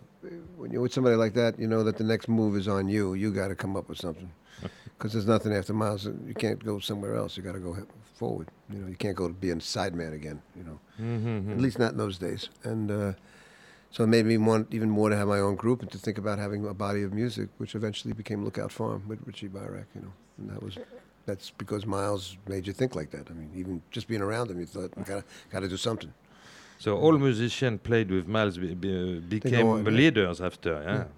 when 0.59 0.71
you're 0.71 0.83
with 0.83 0.93
somebody 0.93 1.17
like 1.17 1.33
that, 1.35 1.59
you 1.59 1.69
know 1.69 1.83
that 1.85 1.97
the 1.97 2.05
next 2.05 2.29
move 2.29 2.55
is 2.55 2.69
on 2.69 2.87
you. 2.87 3.15
You 3.15 3.33
got 3.33 3.49
to 3.49 3.55
come 3.55 3.77
up 3.79 3.89
with 3.89 3.99
something, 3.99 4.31
because 4.99 5.15
there's 5.15 5.27
nothing 5.27 5.55
after 5.55 5.73
Miles. 5.73 6.05
You 6.05 6.35
can't 6.35 6.63
go 6.63 6.79
somewhere 6.81 7.17
else. 7.17 7.35
You 7.39 7.43
got 7.43 7.53
to 7.55 7.61
go 7.61 7.75
forward. 8.15 8.49
You 8.71 8.81
know, 8.81 8.89
you 8.89 8.97
can't 8.97 9.17
go 9.17 9.29
to 9.29 9.33
being 9.33 9.57
a 9.57 9.61
sideman 9.75 10.13
again. 10.13 10.43
You 10.55 10.65
know, 10.65 10.79
Mhm. 11.01 11.51
at 11.53 11.61
least 11.63 11.79
not 11.79 11.93
in 11.93 11.97
those 11.99 12.19
days. 12.19 12.51
And 12.63 12.91
uh, 12.91 13.13
so 13.95 13.99
it 14.05 14.09
made 14.17 14.27
me 14.27 14.37
want 14.51 14.65
even 14.77 14.91
more 14.99 15.09
to 15.13 15.17
have 15.21 15.29
my 15.37 15.39
own 15.49 15.55
group 15.65 15.79
and 15.83 15.91
to 15.93 15.99
think 15.99 16.19
about 16.19 16.37
having 16.47 16.61
a 16.67 16.75
body 16.87 17.03
of 17.07 17.11
music, 17.23 17.49
which 17.61 17.73
eventually 17.81 18.13
became 18.23 18.39
Lookout 18.47 18.73
Farm 18.79 19.01
with 19.11 19.21
Richie 19.29 19.49
Byrack. 19.57 19.89
You 19.95 20.01
know, 20.05 20.13
and 20.39 20.51
that 20.51 20.61
was 20.67 20.75
that's 21.27 21.47
because 21.63 21.83
Miles 21.87 22.37
made 22.53 22.67
you 22.69 22.73
think 22.81 22.93
like 23.01 23.11
that. 23.17 23.25
I 23.31 23.35
mean, 23.35 23.51
even 23.61 23.75
just 23.97 24.07
being 24.09 24.21
around 24.29 24.51
him, 24.51 24.59
you 24.59 24.67
thought, 24.67 24.91
got 25.11 25.19
to 25.21 25.25
got 25.53 25.61
to 25.61 25.69
do 25.69 25.77
something. 25.77 26.13
So 26.85 26.97
all 26.99 27.17
musicians 27.17 27.81
played 27.83 28.11
with 28.11 28.27
Miles 28.27 28.59
be, 28.59 28.75
be, 28.75 29.21
became 29.21 29.67
on, 29.67 29.85
yeah. 29.85 29.91
leaders 30.03 30.41
after. 30.41 30.73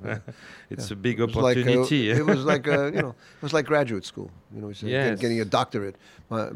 Yeah, 0.05 0.19
it's 0.71 0.91
Yeah. 0.91 0.95
a 0.97 0.97
big 1.07 1.19
It 1.19 1.25
was 1.27 1.35
like, 1.35 1.57
opportunity. 1.57 2.11
it 2.11 2.25
was 2.27 2.45
like 2.45 2.69
uh, 2.69 2.85
you 2.97 3.03
know, 3.05 3.15
it 3.39 3.43
was 3.43 3.55
like 3.55 3.65
graduate 3.67 4.05
school. 4.05 4.31
You 4.55 4.61
know, 4.61 4.73
said, 4.73 4.91
get- 4.91 5.19
getting 5.23 5.41
a 5.41 5.45
doctorate. 5.47 5.97
My, 6.29 6.51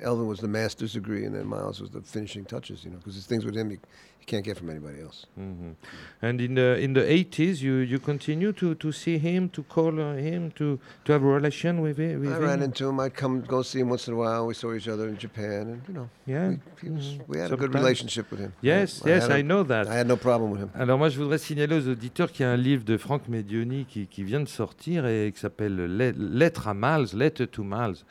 Elvin 0.00 0.26
was 0.28 0.38
the 0.40 0.48
master's 0.48 0.92
degree, 0.92 1.24
and 1.26 1.34
then 1.34 1.46
Miles 1.46 1.80
was 1.80 1.90
the 1.90 2.00
finishing 2.02 2.44
touches. 2.44 2.84
You 2.84 2.90
know, 2.92 2.98
because 2.98 3.26
things 3.26 3.44
with 3.44 3.56
him 3.56 3.70
you 3.72 3.78
can't 4.26 4.44
get 4.44 4.58
from 4.58 4.68
anybody 4.70 5.00
else. 5.00 5.26
Mhm. 5.38 5.74
And 6.20 6.40
in 6.40 6.54
the 6.54 6.78
in 6.80 6.92
the 6.94 7.02
80s, 7.02 7.62
you 7.62 7.74
you 7.92 7.98
continue 8.00 8.52
to 8.52 8.74
to 8.74 8.90
see 8.92 9.18
him, 9.18 9.48
to 9.50 9.62
call 9.62 9.98
uh, 10.00 10.16
him, 10.16 10.50
to 10.56 10.78
to 11.04 11.12
have 11.12 11.22
a 11.22 11.26
relation 11.38 11.80
with, 11.80 11.98
it, 12.00 12.18
with 12.18 12.30
I 12.32 12.36
him? 12.36 12.42
ran 12.42 12.62
into 12.62 12.88
him. 12.88 12.98
I'd 13.00 13.14
come 13.14 13.42
go 13.42 13.62
see 13.62 13.80
him 13.80 13.88
once 13.90 14.08
in 14.08 14.14
a 14.14 14.16
while. 14.16 14.46
We 14.46 14.54
saw 14.54 14.74
each 14.74 14.88
other 14.88 15.06
in 15.08 15.16
Japan, 15.16 15.62
and 15.70 15.80
you 15.88 15.94
know, 15.94 16.08
yeah. 16.26 16.48
we, 16.82 16.90
was, 16.90 17.04
Mhm. 17.06 17.20
we 17.28 17.38
had 17.38 17.52
a 17.52 17.56
good 17.56 17.72
relationship 17.74 18.30
with 18.30 18.40
him. 18.40 18.52
Yes, 18.62 19.00
I 19.04 19.08
yes, 19.10 19.28
a- 19.28 19.38
I 19.38 19.42
know 19.42 19.62
that. 19.64 19.86
I 19.86 19.94
had 19.96 20.08
no 20.08 20.16
problem 20.16 20.50
with 20.50 20.60
him. 20.60 20.70
Alors 20.74 20.98
moi, 20.98 21.08
je 21.08 21.18
voudrais 21.18 21.38
signaler 21.38 21.76
aux 21.76 21.88
auditeurs 21.88 22.32
qu'il 22.32 22.44
y 22.44 22.48
a 22.48 22.52
un 22.52 22.56
livre 22.56 22.84
de 22.84 22.96
Franck 22.96 23.28
Medioni 23.28 23.84
qui, 23.88 24.06
qui 24.08 24.24
vient 24.24 24.40
de 24.40 24.48
sortir 24.48 25.06
et 25.06 25.30
qui 25.32 25.40
s'appelle 25.40 25.76
Le- 25.76 26.12
Lettre 26.16 26.66
à 26.68 26.74
Miles, 26.74 27.14
Letter 27.14 27.46
to 27.46 27.62
Miles. 27.64 28.04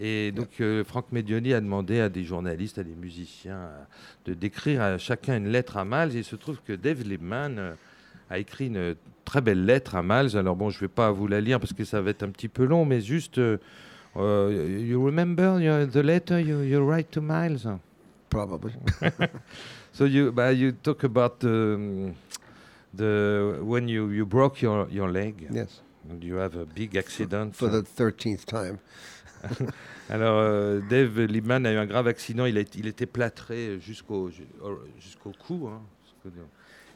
Et 0.00 0.32
donc 0.32 0.48
euh, 0.60 0.84
Franck 0.84 1.06
Medioni 1.12 1.52
a 1.52 1.60
demandé 1.60 2.00
à 2.00 2.08
des 2.08 2.24
journalistes, 2.24 2.78
à 2.78 2.82
des 2.84 2.94
musiciens, 2.94 3.56
euh, 3.56 3.82
de 4.26 4.34
décrire 4.34 4.80
à 4.82 4.98
chacun 4.98 5.36
une 5.36 5.48
lettre 5.48 5.76
à 5.76 5.84
Miles. 5.84 6.16
Et 6.16 6.20
il 6.20 6.24
se 6.24 6.36
trouve 6.36 6.58
que 6.66 6.72
Dave 6.72 7.02
Liebman 7.02 7.58
euh, 7.58 7.74
a 8.30 8.38
écrit 8.38 8.66
une 8.68 8.94
très 9.24 9.40
belle 9.40 9.64
lettre 9.64 9.94
à 9.94 10.02
Miles. 10.02 10.36
Alors 10.36 10.56
bon, 10.56 10.70
je 10.70 10.78
ne 10.78 10.80
vais 10.82 10.88
pas 10.88 11.10
vous 11.12 11.26
la 11.28 11.40
lire 11.40 11.60
parce 11.60 11.72
que 11.72 11.84
ça 11.84 12.00
va 12.00 12.10
être 12.10 12.22
un 12.22 12.30
petit 12.30 12.48
peu 12.48 12.64
long, 12.64 12.84
mais 12.84 13.00
juste, 13.00 13.38
euh, 13.38 13.58
euh, 14.16 14.78
you 14.80 15.02
remember 15.04 15.60
your- 15.60 15.86
the 15.88 15.96
letter 16.02 16.40
you, 16.40 16.62
you 16.62 16.80
write 16.84 17.10
to 17.10 17.20
Miles? 17.20 17.66
Probably. 18.30 18.72
So 19.94 20.06
you, 20.06 20.32
but 20.32 20.56
you 20.56 20.72
talk 20.72 21.04
about 21.04 21.44
um, 21.44 22.14
the 22.94 23.58
when 23.62 23.88
you, 23.88 24.08
you 24.10 24.24
broke 24.24 24.62
your, 24.62 24.88
your 24.90 25.10
leg 25.10 25.46
Yes. 25.52 25.82
and 26.10 26.24
you 26.24 26.36
have 26.36 26.56
a 26.56 26.64
big 26.64 26.96
accident. 26.96 27.54
For 27.54 27.68
the 27.68 27.82
thirteenth 27.82 28.46
time. 28.46 28.78
Alors 30.10 30.38
euh, 30.38 30.80
Dave 30.90 31.20
Liebman 31.20 31.64
a 31.66 31.72
eu 31.72 31.76
un 31.76 31.86
grave 31.86 32.06
accident. 32.06 32.44
Il, 32.46 32.56
a, 32.56 32.60
été- 32.60 32.78
il 32.78 32.86
était 32.86 33.06
plâtré 33.06 33.78
jusqu'au 33.80 34.30
ju- 34.30 34.46
au- 34.62 34.78
jusqu'au 35.00 35.32
cou. 35.46 35.68
hein, 35.68 35.80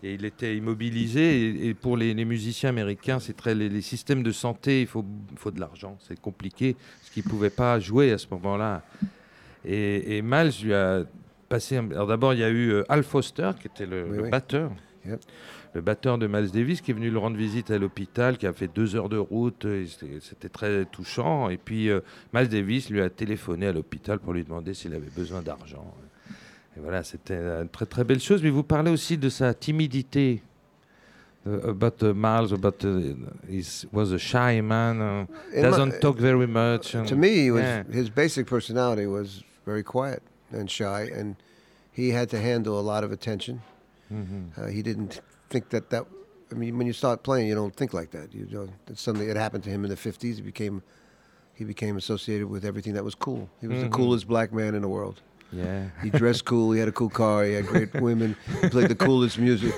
et 0.02 0.14
il 0.14 0.24
était 0.24 0.56
immobilisé. 0.56 1.40
Et, 1.48 1.68
et 1.68 1.74
pour 1.74 1.96
les, 1.96 2.12
les 2.14 2.24
musiciens 2.24 2.68
américains, 2.70 3.18
c'est 3.18 3.36
très 3.36 3.54
les, 3.54 3.68
les 3.68 3.80
systèmes 3.80 4.22
de 4.22 4.32
santé. 4.32 4.82
Il 4.82 4.86
faut, 4.86 5.04
faut 5.36 5.50
de 5.50 5.58
l'argent. 5.60 5.96
C'est 6.06 6.20
compliqué 6.20 6.74
parce 7.00 7.10
qu'il 7.10 7.22
pouvait 7.24 7.50
pas 7.50 7.80
jouer 7.80 8.12
à 8.12 8.18
ce 8.18 8.26
moment-là. 8.32 8.82
Et, 9.64 10.18
et 10.18 10.22
Miles 10.22 10.52
lui 10.62 10.74
a 10.74 11.04
passé. 11.48 11.76
un- 11.78 11.90
Alors 11.90 12.06
d'abord, 12.06 12.34
il 12.34 12.40
y 12.40 12.44
a 12.44 12.48
eu 12.50 12.70
euh, 12.72 12.84
Al 12.88 13.02
Foster 13.02 13.50
qui 13.60 13.66
était 13.68 13.86
le, 13.86 14.04
Oui, 14.10 14.16
le 14.18 14.22
oui. 14.24 14.30
batteur. 14.30 14.70
Yep. 15.06 15.20
Le 15.76 15.82
batteur 15.82 16.16
de 16.16 16.26
Miles 16.26 16.50
Davis 16.50 16.80
qui 16.80 16.92
est 16.92 16.94
venu 16.94 17.10
le 17.10 17.18
rendre 17.18 17.36
visite 17.36 17.70
à 17.70 17.76
l'hôpital, 17.76 18.38
qui 18.38 18.46
a 18.46 18.52
fait 18.54 18.66
deux 18.66 18.96
heures 18.96 19.10
de 19.10 19.18
route, 19.18 19.66
c'était 20.22 20.48
très 20.48 20.86
touchant. 20.86 21.50
Et 21.50 21.58
puis 21.58 21.90
euh, 21.90 22.00
Miles 22.32 22.48
Davis 22.48 22.88
lui 22.88 23.02
a 23.02 23.10
téléphoné 23.10 23.66
à 23.66 23.72
l'hôpital 23.72 24.18
pour 24.18 24.32
lui 24.32 24.42
demander 24.42 24.72
s'il 24.72 24.94
avait 24.94 25.10
besoin 25.14 25.42
d'argent. 25.42 25.84
Et 26.78 26.80
voilà, 26.80 27.02
c'était 27.02 27.36
une 27.36 27.68
très 27.68 27.84
très 27.84 28.04
belle 28.04 28.20
chose. 28.20 28.42
Mais 28.42 28.48
vous 28.48 28.62
parlez 28.62 28.90
aussi 28.90 29.18
de 29.18 29.28
sa 29.28 29.52
timidité. 29.52 30.42
Uh, 31.46 31.68
about 31.68 32.02
uh, 32.02 32.12
Miles, 32.14 32.52
about 32.54 32.82
uh, 32.82 33.14
he 33.46 33.62
was 33.92 34.12
a 34.12 34.18
shy 34.18 34.62
man, 34.62 35.00
uh, 35.00 35.26
In 35.54 35.62
my- 35.62 35.62
doesn't 35.62 36.00
talk 36.00 36.18
very 36.18 36.46
much. 36.46 36.92
to 36.92 37.14
me, 37.14 37.44
he 37.44 37.50
was, 37.50 37.60
yeah. 37.62 37.84
his 37.92 38.08
basic 38.10 38.46
personality 38.48 39.06
was 39.06 39.44
very 39.66 39.84
quiet 39.84 40.22
and 40.52 40.68
shy, 40.68 41.08
and 41.14 41.36
he 41.92 42.10
had 42.10 42.30
to 42.30 42.38
handle 42.38 42.80
a 42.80 42.82
lot 42.82 43.04
of 43.04 43.12
attention. 43.12 43.60
Mhm. 44.10 44.48
Uh, 44.56 44.66
he 44.68 44.82
didn't 44.82 45.20
think 45.50 45.70
that 45.70 45.90
that. 45.90 46.06
I 46.52 46.54
mean, 46.54 46.78
when 46.78 46.86
you 46.86 46.92
start 46.92 47.24
playing, 47.24 47.48
you 47.48 47.54
don't 47.56 47.74
think 47.74 47.92
like 47.92 48.10
that. 48.12 48.32
You 48.32 48.46
know, 48.50 48.68
something 48.94 49.26
that 49.26 49.36
happened 49.36 49.64
to 49.64 49.70
him 49.70 49.84
in 49.84 49.90
the 49.90 49.96
'50s. 49.96 50.36
He 50.36 50.42
became, 50.42 50.82
he 51.54 51.64
became 51.64 51.96
associated 51.96 52.46
with 52.48 52.64
everything 52.64 52.94
that 52.94 53.04
was 53.04 53.14
cool. 53.16 53.48
He 53.60 53.66
was 53.66 53.78
Mhm. 53.78 53.82
the 53.82 53.88
coolest 53.88 54.28
black 54.28 54.52
man 54.52 54.74
in 54.76 54.82
the 54.82 54.88
world. 54.88 55.22
Yeah. 55.52 55.88
He 56.02 56.10
dressed 56.10 56.44
cool. 56.52 56.70
He 56.72 56.78
had 56.78 56.88
a 56.88 56.92
cool 56.92 57.08
car. 57.10 57.44
He 57.44 57.54
had 57.54 57.66
great 57.66 57.92
women. 58.00 58.36
He 58.62 58.68
played 58.68 58.88
the 58.88 58.94
coolest 58.96 59.38
music. 59.38 59.74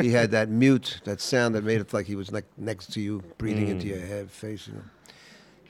He 0.00 0.10
had 0.10 0.30
that 0.32 0.48
mute, 0.48 1.00
that 1.04 1.20
sound 1.20 1.54
that 1.54 1.62
made 1.64 1.80
it 1.80 1.92
like 1.92 2.06
he 2.06 2.16
was 2.16 2.32
like 2.32 2.44
next 2.56 2.92
to 2.94 3.00
you, 3.00 3.22
breathing 3.38 3.68
into 3.68 3.86
Mm. 3.86 3.90
your 3.90 4.06
head, 4.06 4.30
face. 4.30 4.66
You 4.68 4.74
know. 4.74 4.82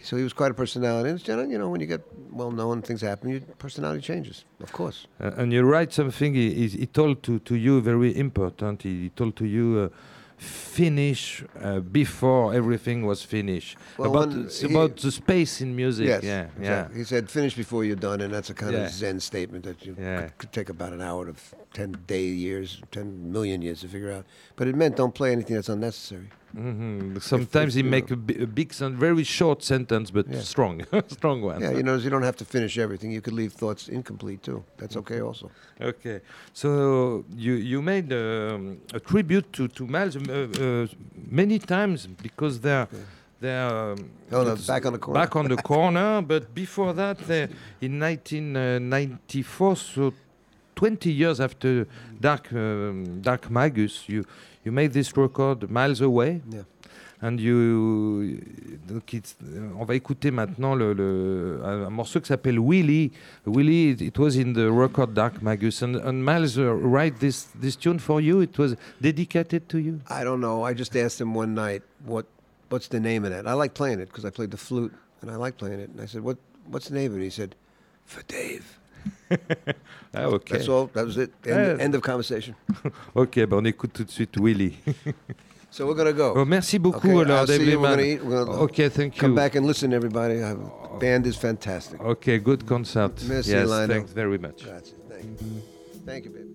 So 0.03 0.17
he 0.17 0.23
was 0.25 0.33
quite 0.33 0.51
a 0.51 0.55
personality. 0.55 1.11
And 1.11 1.23
general- 1.25 1.51
you 1.51 1.59
know, 1.59 1.71
when 1.71 1.81
you 1.81 1.87
get 1.87 2.01
well 2.31 2.51
known, 2.51 2.83
things 2.83 3.01
happen. 3.03 3.31
Your 3.31 3.41
personality 3.59 4.03
changes, 4.03 4.45
of 4.61 4.73
course. 4.73 5.07
Uh, 5.21 5.31
and 5.37 5.53
you 5.53 5.63
write 5.63 5.93
something 5.93 6.35
he, 6.35 6.53
he, 6.55 6.67
he 6.69 6.87
told 6.87 7.23
to, 7.23 7.39
to 7.41 7.55
you 7.55 7.81
very 7.81 8.17
important. 8.17 8.83
He, 8.83 9.03
he 9.03 9.09
told 9.11 9.37
to 9.37 9.47
you 9.47 9.91
uh, 9.93 9.97
finish 10.39 11.45
uh, 11.61 11.81
before 11.81 12.53
everything 12.55 13.07
was 13.07 13.23
finished. 13.23 13.77
Well, 13.97 14.11
about, 14.11 14.33
he- 14.53 14.67
about 14.67 14.97
the 14.97 15.13
space 15.13 15.61
in 15.61 15.75
music. 15.77 16.07
Yes. 16.09 16.23
yeah, 16.25 16.47
exactly. 16.59 16.99
He 16.99 17.05
said, 17.05 17.31
"Finish 17.31 17.55
before 17.57 17.85
you're 17.85 17.97
done," 17.97 18.21
and 18.21 18.33
that's 18.35 18.51
a 18.51 18.55
kind 18.55 18.73
Yeah. 18.73 18.87
of 18.87 18.91
Zen 18.91 19.21
statement 19.21 19.65
that 19.65 19.85
you 19.87 19.95
Yeah. 19.99 20.23
could, 20.23 20.39
could 20.39 20.53
take 20.53 20.69
about 20.69 20.93
an 20.93 21.01
hour 21.01 21.27
to 21.27 21.35
ten 21.73 21.97
day 22.07 22.25
years, 22.27 22.83
ten 22.91 23.31
million 23.33 23.63
years 23.63 23.81
to 23.83 23.89
figure 23.89 24.11
out. 24.13 24.25
But 24.57 24.67
it 24.69 24.75
meant 24.75 24.97
don't 24.97 25.15
play 25.15 25.31
anything 25.33 25.55
that's 25.57 25.69
unnecessary. 25.69 26.29
Yeah. 26.55 26.61
hmm 26.63 27.19
Sometimes 27.19 27.75
he 27.75 27.83
you 27.83 27.91
make 27.91 28.11
know. 28.11 28.43
a, 28.43 28.47
big, 28.47 28.73
sen- 28.73 28.97
very 28.99 29.25
short 29.25 29.63
sentence, 29.63 30.11
but 30.11 30.27
Yeah. 30.29 30.41
strong, 30.43 30.83
strong 31.09 31.43
one. 31.43 31.61
Yeah, 31.61 31.73
you 31.77 31.83
know, 31.83 31.97
you 31.97 32.11
don't 32.11 32.25
have 32.25 32.37
to 32.37 32.45
finish 32.45 32.79
everything. 32.79 33.13
You 33.13 33.21
could 33.21 33.35
leave 33.35 33.53
thoughts 33.53 33.89
incomplete 33.89 34.43
too. 34.43 34.63
That's 34.79 34.97
okay, 34.97 35.17
Mm-hmm. 35.19 35.27
also. 35.27 35.51
Okay, 35.81 36.21
so 36.53 37.25
you 37.37 37.55
you 37.55 37.83
made 37.83 38.13
um, 38.13 38.79
a 38.95 39.01
tribute 39.01 39.53
to 39.53 39.69
to 39.69 39.87
Miles 39.87 40.17
uh, 40.17 40.21
uh, 40.23 40.87
many 41.31 41.59
times 41.59 42.07
because 42.23 42.61
they're 42.61 42.87
they're 43.41 43.69
um, 43.93 43.99
Oh, 44.31 44.45
no, 44.45 44.55
back 44.67 44.87
on 44.87 44.93
the 44.93 44.99
corner. 44.99 45.21
back 45.21 45.37
on 45.37 45.49
the 45.49 45.57
corner. 45.73 46.23
But 46.23 46.55
before 46.55 46.93
that, 46.95 47.19
they, 47.27 47.49
in 47.81 47.99
1994, 48.01 49.77
so 49.77 50.13
20 50.75 51.11
years 51.13 51.41
after 51.41 51.87
Dark 52.21 52.53
um, 52.53 53.21
Dark 53.21 53.51
Magus, 53.51 54.09
you 54.09 54.25
you 54.65 54.73
made 54.73 54.93
this 54.93 55.17
record 55.17 55.71
miles 55.71 56.01
away. 56.01 56.41
Yeah. 56.51 56.63
And 57.25 57.39
you, 57.41 58.41
donc 58.89 59.15
it's- 59.15 59.37
on 59.79 59.85
va 59.85 59.95
écouter 59.95 60.33
maintenant 60.33 60.75
le, 60.75 60.93
le- 60.93 61.61
un, 61.65 61.87
un 61.87 61.91
morceau 61.91 62.21
qui 62.21 62.27
s'appelle 62.27 62.59
Willie. 62.59 63.13
Willie, 63.47 63.91
it, 63.91 64.01
it 64.03 64.19
was 64.19 64.37
in 64.37 64.55
the 64.55 64.69
record 64.73 65.15
Dark 65.15 65.41
Magus. 65.41 65.83
And, 65.83 65.95
and 65.97 66.25
Miles 66.25 66.59
uh, 66.59 66.73
write 66.75 67.21
this, 67.21 67.45
this 67.61 67.77
tune 67.77 68.01
for 68.01 68.21
you. 68.21 68.41
It 68.41 68.59
was 68.59 68.75
dedicated 69.01 69.69
to 69.69 69.79
you. 69.79 70.01
I 70.11 70.25
don't 70.25 70.41
know. 70.41 70.65
I 70.65 70.75
just 70.75 70.97
asked 70.97 71.21
him 71.21 71.33
one 71.33 71.55
night 71.55 71.83
what 72.05 72.27
what's 72.71 72.89
the 72.89 72.99
name 72.99 73.25
of 73.25 73.31
it. 73.33 73.47
I 73.47 73.53
like 73.53 73.75
playing 73.75 74.01
it 74.01 74.07
because 74.09 74.25
I 74.25 74.31
played 74.31 74.51
the 74.51 74.57
flute 74.57 74.93
and 75.21 75.31
I 75.31 75.37
like 75.37 75.59
playing 75.59 75.79
it. 75.79 75.91
And 75.91 76.01
I 76.01 76.07
said, 76.07 76.23
"What 76.25 76.39
what's 76.67 76.89
the 76.89 76.95
name 76.97 77.13
of 77.13 77.21
it?" 77.21 77.23
He 77.25 77.31
said, 77.31 77.55
"For 78.05 78.23
Dave." 78.27 78.81
Ah, 80.15 80.27
ok. 80.29 80.45
That's 80.51 80.69
all. 80.69 80.89
That 80.93 81.07
was 81.07 81.17
it. 81.17 81.31
End, 81.47 81.57
Yeah. 81.79 81.85
end 81.85 81.95
of 81.95 82.03
conversation. 82.03 82.55
Ok, 83.15 83.37
ben 83.47 83.53
on 83.59 83.65
écoute 83.65 83.93
tout 83.95 84.05
de 84.05 84.11
suite 84.11 84.37
Willie. 84.39 84.77
So 85.71 85.87
we're 85.87 85.95
gonna 85.97 86.13
go. 86.13 86.35
Oh, 86.37 86.45
merci 86.45 86.79
beaucoup, 86.79 87.09
Okay, 87.09 87.23
alors, 87.23 87.39
I'll 87.41 87.47
see 87.47 87.71
you. 87.71 87.81
We're 87.81 87.97
Lehman. 87.97 88.19
gonna. 88.19 88.29
We're 88.29 88.45
gonna 88.45 88.61
Ok, 88.63 88.91
thank 88.91 89.17
come 89.17 89.31
you. 89.31 89.37
back 89.37 89.55
and 89.57 89.65
listen, 89.67 89.95
everybody. 89.95 90.35
The 90.39 90.57
band 91.01 91.27
is 91.27 91.35
fantastic. 91.39 91.99
Okay, 91.99 92.39
good 92.39 92.67
concert. 92.67 93.13
Merci, 93.27 93.53
yes, 93.53 93.67
Lionel. 93.67 93.89
thanks 93.89 94.13
very 94.13 94.37
much. 94.37 94.65
Grazie. 94.65 94.93
Thank 95.09 95.41
you. 95.41 95.63
Thank 96.05 96.25
you, 96.27 96.31
baby. 96.31 96.52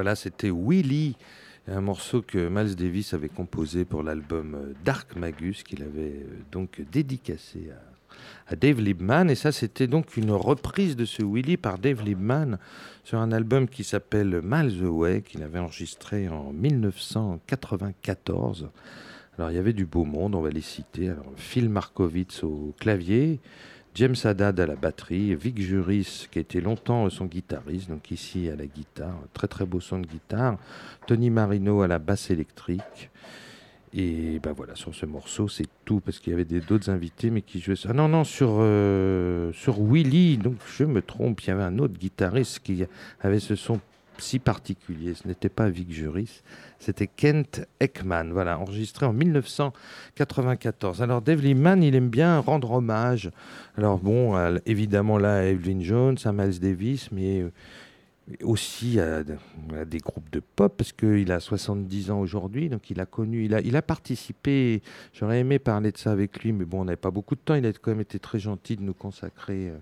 Voilà, 0.00 0.16
c'était 0.16 0.50
Willy, 0.50 1.14
un 1.68 1.82
morceau 1.82 2.22
que 2.22 2.48
Miles 2.48 2.74
Davis 2.74 3.12
avait 3.12 3.28
composé 3.28 3.84
pour 3.84 4.02
l'album 4.02 4.54
euh, 4.54 4.72
Dark 4.82 5.14
Magus, 5.14 5.62
qu'il 5.62 5.82
avait 5.82 6.22
euh, 6.22 6.38
donc 6.50 6.80
dédicacé 6.90 7.68
à, 8.48 8.56
Dave 8.56 8.80
Liebman. 8.80 9.28
Et 9.28 9.34
ça, 9.34 9.52
c'était 9.52 9.86
donc 9.86 10.16
une 10.16 10.30
reprise 10.30 10.96
de 10.96 11.04
ce 11.04 11.22
Willy 11.22 11.58
par 11.58 11.78
Dave 11.78 12.02
Liebman 12.02 12.56
sur 13.04 13.18
un 13.18 13.30
album 13.30 13.68
qui 13.68 13.84
s'appelle 13.84 14.40
Miles 14.42 14.82
Away, 14.82 15.20
qu'il 15.20 15.42
avait 15.42 15.58
enregistré 15.58 16.30
en 16.30 16.50
1994. 16.50 18.70
Alors, 19.36 19.50
il 19.50 19.54
y 19.54 19.58
avait 19.58 19.74
du 19.74 19.84
beau 19.84 20.06
monde, 20.06 20.34
on 20.34 20.40
va 20.40 20.48
les 20.48 20.62
citer. 20.62 21.12
Phil 21.36 21.68
Markowitz 21.68 22.42
au 22.42 22.74
clavier, 22.80 23.38
James 23.94 24.16
Haddad 24.22 24.60
à 24.60 24.66
la 24.66 24.76
batterie, 24.76 25.34
Vic 25.34 25.60
Juris 25.60 26.28
qui 26.30 26.38
était 26.38 26.60
longtemps 26.60 27.08
son 27.10 27.26
guitariste, 27.26 27.90
donc 27.90 28.10
ici 28.10 28.48
à 28.48 28.56
la 28.56 28.66
guitare, 28.66 29.18
très 29.34 29.48
très 29.48 29.66
beau 29.66 29.80
son 29.80 29.98
de 29.98 30.06
guitare, 30.06 30.58
Tony 31.06 31.30
Marino 31.30 31.82
à 31.82 31.88
la 31.88 31.98
basse 31.98 32.30
électrique. 32.30 33.10
Et 33.92 34.38
ben 34.40 34.52
voilà, 34.52 34.76
sur 34.76 34.94
ce 34.94 35.04
morceau, 35.04 35.48
c'est 35.48 35.66
tout, 35.84 35.98
parce 35.98 36.20
qu'il 36.20 36.30
y 36.30 36.34
avait 36.34 36.44
d'autres 36.44 36.90
invités, 36.90 37.30
mais 37.30 37.42
qui 37.42 37.58
jouaient 37.60 37.74
ça. 37.74 37.88
Ah 37.90 37.92
non, 37.92 38.06
non, 38.06 38.22
sur, 38.22 38.58
euh, 38.60 39.52
sur 39.52 39.82
Willy, 39.82 40.38
donc 40.38 40.58
je 40.78 40.84
me 40.84 41.02
trompe, 41.02 41.40
il 41.42 41.48
y 41.48 41.50
avait 41.50 41.64
un 41.64 41.76
autre 41.80 41.98
guitariste 41.98 42.60
qui 42.60 42.84
avait 43.20 43.40
ce 43.40 43.56
son 43.56 43.80
si 44.20 44.38
particulier. 44.38 45.14
Ce 45.14 45.26
n'était 45.26 45.48
pas 45.48 45.68
Vic 45.68 45.92
Juris, 45.92 46.42
c'était 46.78 47.06
Kent 47.06 47.66
Ekman, 47.80 48.32
voilà, 48.32 48.58
enregistré 48.58 49.06
en 49.06 49.12
1994. 49.12 51.02
Alors 51.02 51.22
Dave 51.22 51.42
Liebman, 51.42 51.82
il 51.82 51.94
aime 51.94 52.08
bien 52.08 52.38
rendre 52.38 52.72
hommage. 52.72 53.30
Alors 53.76 53.98
bon, 53.98 54.36
évidemment 54.66 55.18
là, 55.18 55.38
à 55.38 55.42
Evelyn 55.44 55.80
Jones, 55.80 56.16
à 56.24 56.32
Miles 56.32 56.60
Davis, 56.60 57.10
mais 57.12 57.40
euh, 57.40 57.50
aussi 58.42 59.00
à, 59.00 59.22
des 59.22 59.98
groupes 59.98 60.30
de 60.30 60.40
pop, 60.40 60.74
parce 60.76 60.92
qu'il 60.92 61.30
a 61.32 61.40
70 61.40 62.10
ans 62.10 62.20
aujourd'hui, 62.20 62.68
donc 62.68 62.90
il 62.90 63.00
a 63.00 63.06
connu, 63.06 63.44
il 63.44 63.54
a, 63.54 63.60
il 63.60 63.76
a 63.76 63.82
participé, 63.82 64.82
j'aurais 65.12 65.40
aimé 65.40 65.58
parler 65.58 65.92
de 65.92 65.98
ça 65.98 66.12
avec 66.12 66.42
lui, 66.42 66.52
mais 66.52 66.64
bon, 66.64 66.82
on 66.82 66.84
n'avait 66.84 66.96
pas 66.96 67.10
beaucoup 67.10 67.34
de 67.34 67.40
temps, 67.40 67.54
il 67.54 67.66
a 67.66 67.72
quand 67.72 67.90
même 67.90 68.00
été 68.00 68.18
très 68.18 68.38
gentil 68.38 68.76
de 68.76 68.82
nous 68.82 68.94
consacrer. 68.94 69.68
Euh, 69.68 69.78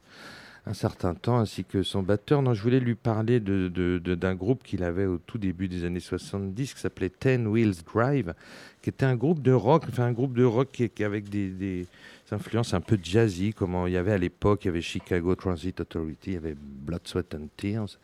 un 0.67 0.75
certain 0.75 1.15
temps, 1.15 1.39
ainsi 1.39 1.65
que 1.65 1.83
son 1.83 2.03
batteur. 2.03 2.43
Non, 2.43 2.55
je 2.55 2.63
voulais 2.63 2.81
lui 2.81 2.95
parler 2.95 3.41
d'un 3.41 3.69
de, 3.69 3.99
de, 3.99 4.33
groupe 4.35 4.63
qu'il 4.63 4.83
avait 4.85 5.07
au 5.07 5.19
tout 5.19 5.39
début 5.39 5.69
des 5.69 5.85
années 5.85 6.01
70, 6.01 6.75
qui 6.75 6.81
s'appelait 6.81 7.11
Ten 7.11 7.47
Wheels 7.47 7.83
Drive, 7.85 8.35
qui 8.83 8.91
était 8.91 9.07
un 9.07 9.17
groupe 9.17 9.43
de 9.43 9.53
rock, 9.53 9.85
enfin 9.89 10.05
un 10.05 10.13
groupe 10.13 10.35
de 10.35 10.45
rock 10.45 10.83
avec 11.01 11.29
des, 11.29 11.87
influences 12.35 12.75
un 12.75 12.81
peu 12.81 12.99
jazzy, 13.03 13.53
comme 13.53 13.77
il 13.87 13.93
y 13.93 13.97
avait 13.97 14.13
à 14.13 14.19
l'époque, 14.19 14.65
il 14.65 14.69
y 14.69 14.71
avait 14.71 14.81
Chicago 14.81 15.35
Transit 15.35 15.81
Authority, 15.81 16.31
il 16.31 16.33
y 16.35 16.37
avait 16.37 16.55
Blood, 16.57 17.01
Sweat 17.05 17.35
and 17.35 17.49
Tears, 17.57 17.99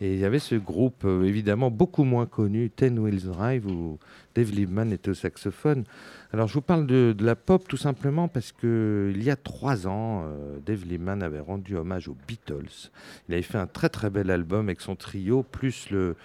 et 0.00 0.14
il 0.14 0.18
y 0.18 0.24
avait 0.24 0.38
ce 0.38 0.54
groupe 0.54 1.04
euh, 1.04 1.24
évidemment 1.24 1.70
beaucoup 1.70 2.04
moins 2.04 2.26
connu, 2.26 2.70
Ten 2.70 2.98
Wheels 2.98 3.24
Drive, 3.24 3.66
où 3.66 3.98
Dave 4.34 4.50
Liebman 4.52 4.92
était 4.92 5.10
au 5.10 5.14
saxophone. 5.14 5.84
Alors 6.32 6.48
je 6.48 6.54
vous 6.54 6.62
parle 6.62 6.86
de, 6.86 7.14
la 7.20 7.36
pop 7.36 7.66
tout 7.66 7.76
simplement 7.76 8.28
parce 8.28 8.52
que 8.52 9.12
il 9.14 9.22
y 9.22 9.30
a 9.30 9.36
trois 9.36 9.86
ans, 9.86 10.24
euh, 10.24 10.58
Dave 10.64 10.84
Liebman 10.84 11.22
avait 11.22 11.40
rendu 11.40 11.76
hommage 11.76 12.08
aux 12.08 12.16
Beatles. 12.28 12.90
Il 13.28 13.34
avait 13.34 13.42
fait 13.42 13.58
un 13.58 13.66
très 13.66 13.88
très 13.88 14.10
bel 14.10 14.30
album 14.30 14.66
avec 14.66 14.80
son 14.80 14.96
trio, 14.96 15.42
plus 15.42 15.90
le, 15.90 16.16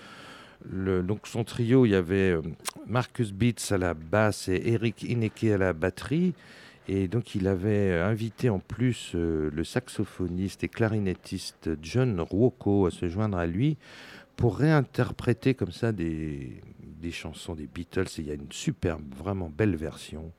donc 1.03 1.27
son 1.27 1.43
trio, 1.43 1.85
il 1.85 1.89
y 1.89 1.95
avait 1.95 2.31
euh, 2.31 2.41
Marcus 2.87 3.31
Beats 3.31 3.71
à 3.71 3.77
la 3.77 3.93
basse 3.93 4.47
et 4.47 4.61
Eric 4.65 5.03
Ineke 5.03 5.45
à 5.45 5.57
la 5.57 5.73
batterie. 5.73 6.33
Et 6.87 7.07
donc 7.07 7.33
il 7.35 7.47
avait 7.47 7.99
invité 7.99 8.49
en 8.49 8.59
plus 8.59 9.13
euh, 9.15 9.49
le 9.51 9.63
saxophoniste 9.63 10.63
et 10.63 10.67
clarinettiste 10.67 11.71
John 11.81 12.19
Ruocco 12.19 12.85
à 12.85 12.91
se 12.91 13.07
joindre 13.07 13.37
à 13.37 13.47
lui 13.47 13.77
pour 14.35 14.57
réinterpréter 14.57 15.55
comme 15.55 15.71
ça 15.71 15.91
des, 15.91 16.61
des 17.01 17.11
chansons 17.11 17.55
des 17.55 17.67
Beatles. 17.67 18.05
il 18.19 18.27
y 18.27 18.31
a 18.31 18.35
une 18.35 18.51
superbe, 18.51 19.03
vraiment 19.15 19.49
belle 19.49 19.75
version 19.75 20.31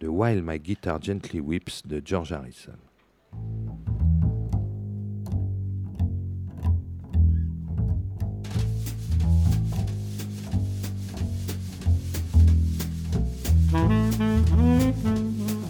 de 0.00 0.08
While 0.08 0.42
My 0.42 0.58
Guitar 0.58 1.00
Gently 1.02 1.40
Whips 1.40 1.86
de 1.86 2.00
George 2.04 2.32
Harrison. 2.32 2.72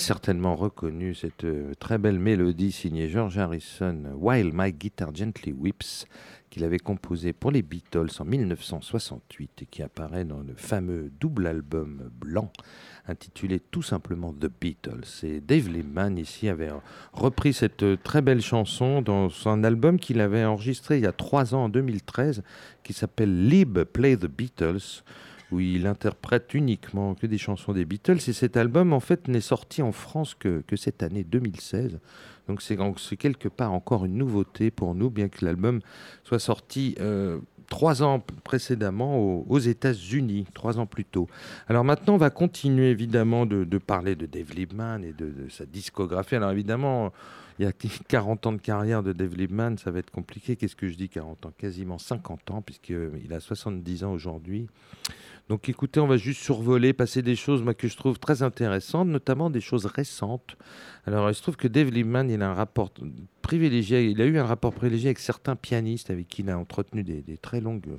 certainement 0.00 0.56
reconnu 0.56 1.14
cette 1.14 1.44
euh, 1.44 1.74
très 1.78 1.98
belle 1.98 2.18
mélodie 2.18 2.72
signée 2.72 3.08
George 3.08 3.38
Harrison, 3.38 4.02
While 4.16 4.50
My 4.52 4.72
Guitar 4.72 5.14
Gently 5.14 5.52
Whips, 5.52 6.06
qu'il 6.50 6.64
avait 6.64 6.80
composée 6.80 7.32
pour 7.32 7.52
les 7.52 7.62
Beatles 7.62 8.10
en 8.18 8.24
1968 8.24 9.62
et 9.62 9.66
qui 9.66 9.82
apparaît 9.82 10.24
dans 10.24 10.40
le 10.40 10.54
fameux 10.56 11.12
double 11.20 11.46
album 11.46 12.10
blanc 12.18 12.50
intitulé 13.06 13.60
tout 13.60 13.82
simplement 13.82 14.32
The 14.32 14.50
Beatles. 14.60 15.24
Et 15.24 15.40
Dave 15.40 15.68
Lehman 15.68 16.18
ici 16.18 16.48
avait 16.48 16.70
repris 17.12 17.52
cette 17.52 18.02
très 18.02 18.22
belle 18.22 18.42
chanson 18.42 19.02
dans 19.02 19.30
son 19.30 19.62
album 19.62 20.00
qu'il 20.00 20.20
avait 20.20 20.44
enregistré 20.44 20.96
il 20.98 21.04
y 21.04 21.06
a 21.06 21.12
trois 21.12 21.54
ans 21.54 21.64
en 21.64 21.68
2013 21.68 22.42
qui 22.82 22.92
s'appelle 22.92 23.48
Lib 23.48 23.84
Play 23.84 24.16
the 24.16 24.26
Beatles 24.26 25.04
où 25.52 25.60
il 25.60 25.86
interprète 25.86 26.54
uniquement 26.54 27.14
que 27.14 27.26
des 27.26 27.38
chansons 27.38 27.72
des 27.72 27.84
Beatles. 27.84 28.18
Et 28.28 28.32
cet 28.32 28.56
album, 28.56 28.92
en 28.92 29.00
fait, 29.00 29.28
n'est 29.28 29.40
sorti 29.40 29.82
en 29.82 29.92
France 29.92 30.34
que, 30.34 30.62
cette 30.76 31.02
année 31.02 31.24
2016. 31.24 31.98
Donc 32.48 32.62
c'est 32.62 33.16
quelque 33.16 33.48
part 33.48 33.72
encore 33.72 34.04
une 34.04 34.16
nouveauté 34.16 34.70
pour 34.72 34.94
nous, 34.94 35.08
bien 35.08 35.28
que 35.28 35.44
l'album 35.44 35.80
soit 36.24 36.40
sorti 36.40 36.96
euh, 36.98 37.38
trois 37.68 38.02
ans 38.02 38.24
précédemment 38.42 39.18
aux, 39.18 39.58
États-Unis, 39.58 40.46
trois 40.52 40.78
ans 40.78 40.86
plus 40.86 41.04
tôt. 41.04 41.28
Alors 41.68 41.84
maintenant, 41.84 42.14
on 42.14 42.18
va 42.18 42.30
continuer 42.30 42.90
évidemment 42.90 43.46
de, 43.46 43.78
parler 43.78 44.16
de 44.16 44.26
Dave 44.26 44.52
Liebman 44.52 45.04
et 45.04 45.12
de, 45.12 45.26
de, 45.26 45.48
sa 45.48 45.64
discographie. 45.64 46.34
Alors 46.34 46.50
évidemment, 46.50 47.12
il 47.60 47.64
y 47.64 47.66
a 47.66 47.72
40 48.08 48.46
ans 48.46 48.52
de 48.52 48.58
carrière 48.58 49.02
de 49.02 49.12
Dave 49.12 49.36
Liebman, 49.36 49.76
ça 49.76 49.90
va 49.90 49.98
être 50.00 50.10
compliqué. 50.10 50.56
Qu'est-ce 50.56 50.76
que 50.76 50.88
je 50.88 50.96
dis 50.96 51.08
40 51.08 51.46
ans? 51.46 51.52
Quasiment 51.56 51.98
50 51.98 52.50
ans, 52.50 52.62
puisqu'il 52.62 53.32
a 53.32 53.40
70 53.40 54.04
ans 54.04 54.12
aujourd'hui. 54.12 54.66
Donc 55.50 55.68
écoutez, 55.68 55.98
on 55.98 56.06
va 56.06 56.16
juste 56.16 56.40
survoler, 56.42 56.92
passer 56.92 57.22
des 57.22 57.34
choses 57.34 57.64
moi, 57.64 57.74
que 57.74 57.88
je 57.88 57.96
trouve 57.96 58.20
très 58.20 58.44
intéressantes, 58.44 59.08
notamment 59.08 59.50
des 59.50 59.60
choses 59.60 59.84
récentes. 59.84 60.56
Alors 61.06 61.28
il 61.28 61.34
se 61.34 61.42
trouve 61.42 61.56
que 61.56 61.66
Dave 61.66 61.90
Liebman, 61.90 62.30
il 62.30 62.40
a 62.40 62.50
un 62.50 62.54
rapport 62.54 62.92
privilégié, 63.42 64.04
il 64.04 64.22
a 64.22 64.26
eu 64.26 64.38
un 64.38 64.44
rapport 64.44 64.72
privilégié 64.72 65.08
avec 65.08 65.18
certains 65.18 65.56
pianistes 65.56 66.08
avec 66.08 66.28
qui 66.28 66.42
il 66.42 66.50
a 66.50 66.56
entretenu 66.56 67.02
des, 67.02 67.20
des 67.22 67.36
très 67.36 67.60
longues 67.60 67.98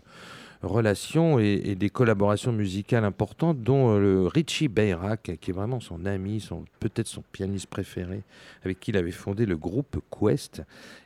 relations 0.63 1.39
et, 1.39 1.75
des 1.75 1.89
collaborations 1.89 2.51
musicales 2.51 3.05
importantes, 3.05 3.61
dont 3.61 3.95
euh, 3.95 3.99
le 3.99 4.27
Richie 4.27 4.67
Bayrak, 4.67 5.37
qui 5.41 5.51
est 5.51 5.53
vraiment 5.53 5.79
son 5.79 6.05
ami, 6.05 6.39
son, 6.39 6.65
peut-être 6.79 7.07
son 7.07 7.23
pianiste 7.31 7.67
préféré, 7.67 8.21
avec 8.63 8.79
qui 8.79 8.91
il 8.91 8.97
avait 8.97 9.11
fondé 9.11 9.45
le 9.45 9.57
groupe 9.57 9.99
Quest. 10.11 10.61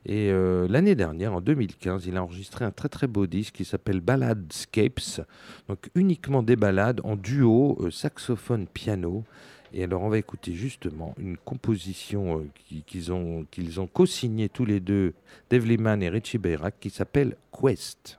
Et 0.06 0.30
euh, 0.32 0.68
l'année 0.70 0.96
dernière, 0.96 1.34
en 1.34 1.42
2015, 1.42 2.06
il 2.08 2.18
a 2.18 2.24
enregistré 2.24 2.66
un 2.66 2.72
très 2.72 2.90
très 2.90 3.08
beau 3.08 3.28
disque 3.28 3.56
qui 3.56 3.66
s'appelle 3.66 4.02
Balladscapes, 4.02 5.22
donc 5.70 5.90
uniquement 5.96 6.44
des 6.44 6.56
ballades 6.56 7.02
en 7.04 7.16
duo 7.16 7.78
euh, 7.82 7.92
saxophone-piano. 7.92 9.24
Et 9.74 9.84
alors, 9.84 10.04
on 10.04 10.10
va 10.10 10.18
écouter 10.18 10.54
justement 10.54 11.16
une 11.18 11.36
composition 11.36 12.48
qu'ils 12.86 13.12
ont, 13.12 13.46
qu'ils 13.52 13.82
ont 13.82 13.88
co-signée 13.88 14.48
tous 14.48 14.64
les 14.64 14.80
deux, 14.80 15.14
Dave 15.50 15.66
Lehman 15.66 16.02
et 16.02 16.08
Richie 16.08 16.38
Bayrak, 16.38 16.76
qui 16.80 16.90
s'appelle 16.90 17.36
Quest. 17.52 18.18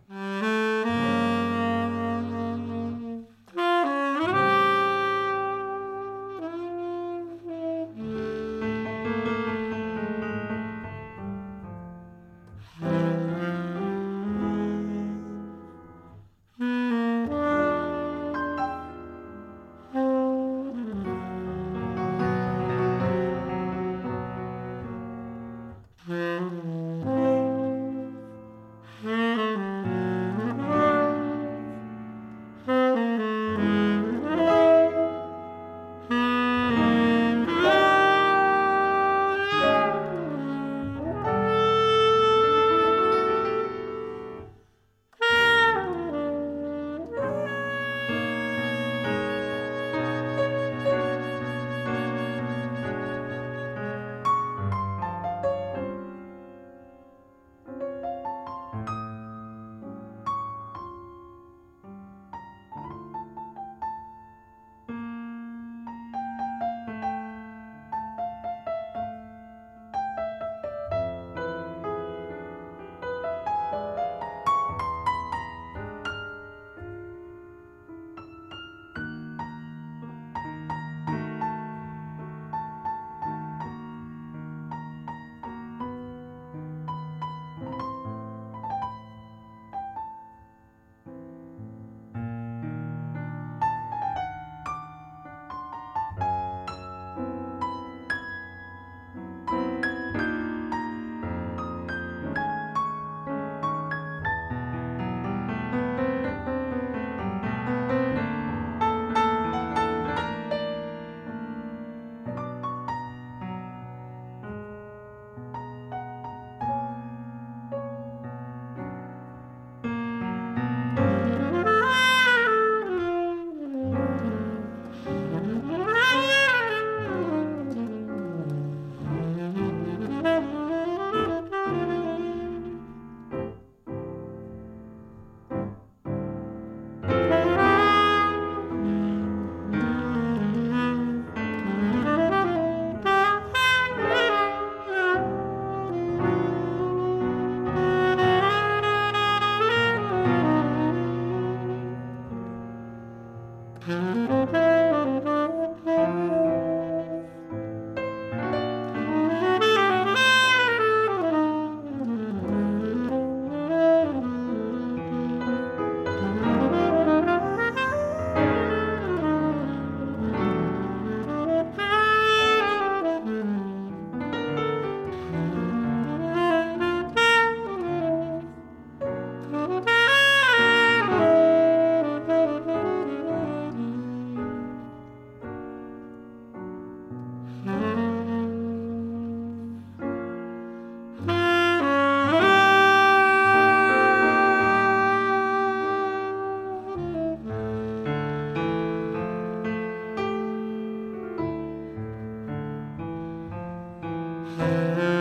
Música 204.58 205.15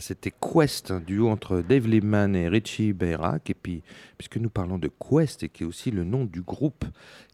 c'était 0.00 0.32
Quest, 0.32 0.90
un 0.90 1.00
duo 1.00 1.28
entre 1.28 1.60
Dave 1.60 1.86
Liebman 1.86 2.34
et 2.34 2.48
Richie 2.48 2.92
Bayrak. 2.92 3.50
Et 3.50 3.54
puis, 3.54 3.82
puisque 4.18 4.36
nous 4.36 4.50
parlons 4.50 4.78
de 4.78 4.88
Quest, 4.88 5.42
et 5.42 5.48
qui 5.48 5.62
est 5.62 5.66
aussi 5.66 5.90
le 5.90 6.04
nom 6.04 6.24
du 6.24 6.42
groupe 6.42 6.84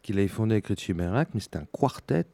qu'il 0.03 0.19
avait 0.19 0.27
fondé 0.27 0.53
avec 0.53 0.67
Richie 0.67 0.93
Bayrak, 0.93 1.29
mais 1.33 1.39
c'est 1.39 1.55
un 1.55 1.65
quartet. 1.71 2.25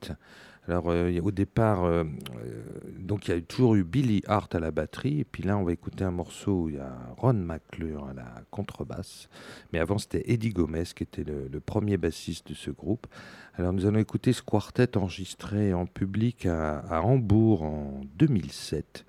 Alors, 0.66 0.86
euh, 0.88 1.20
au 1.22 1.32
départ, 1.32 1.84
euh, 1.84 2.06
euh, 2.38 2.64
donc 2.98 3.28
il 3.28 3.34
y 3.34 3.38
a 3.38 3.42
toujours 3.42 3.76
eu 3.76 3.84
Billy 3.84 4.24
Hart 4.28 4.56
à 4.56 4.62
la 4.62 4.72
batterie, 4.72 5.20
et 5.20 5.24
puis 5.26 5.44
là, 5.44 5.58
on 5.58 5.64
va 5.64 5.74
écouter 5.74 6.06
un 6.06 6.12
morceau 6.12 6.64
où 6.64 6.70
il 6.70 6.76
y 6.76 6.80
a 6.80 6.96
Ron 7.18 7.34
McClure 7.34 8.08
à 8.08 8.14
la 8.14 8.44
contrebasse. 8.50 9.28
Mais 9.74 9.80
avant, 9.80 9.98
c'était 9.98 10.24
Eddie 10.32 10.52
Gomez 10.52 10.86
qui 10.96 11.04
était 11.04 11.26
le, 11.26 11.50
le, 11.52 11.60
premier 11.60 11.98
bassiste 11.98 12.48
de 12.48 12.54
ce 12.54 12.72
groupe. 12.72 13.08
Alors, 13.56 13.74
nous 13.74 13.86
allons 13.86 14.00
écouter 14.00 14.32
ce 14.32 14.42
quartet 14.42 14.96
enregistré 14.96 15.74
en 15.74 15.86
public 15.86 16.46
à, 16.46 16.80
à 16.80 17.02
Hambourg 17.02 17.64
en 17.64 18.02
2007. 18.16 19.06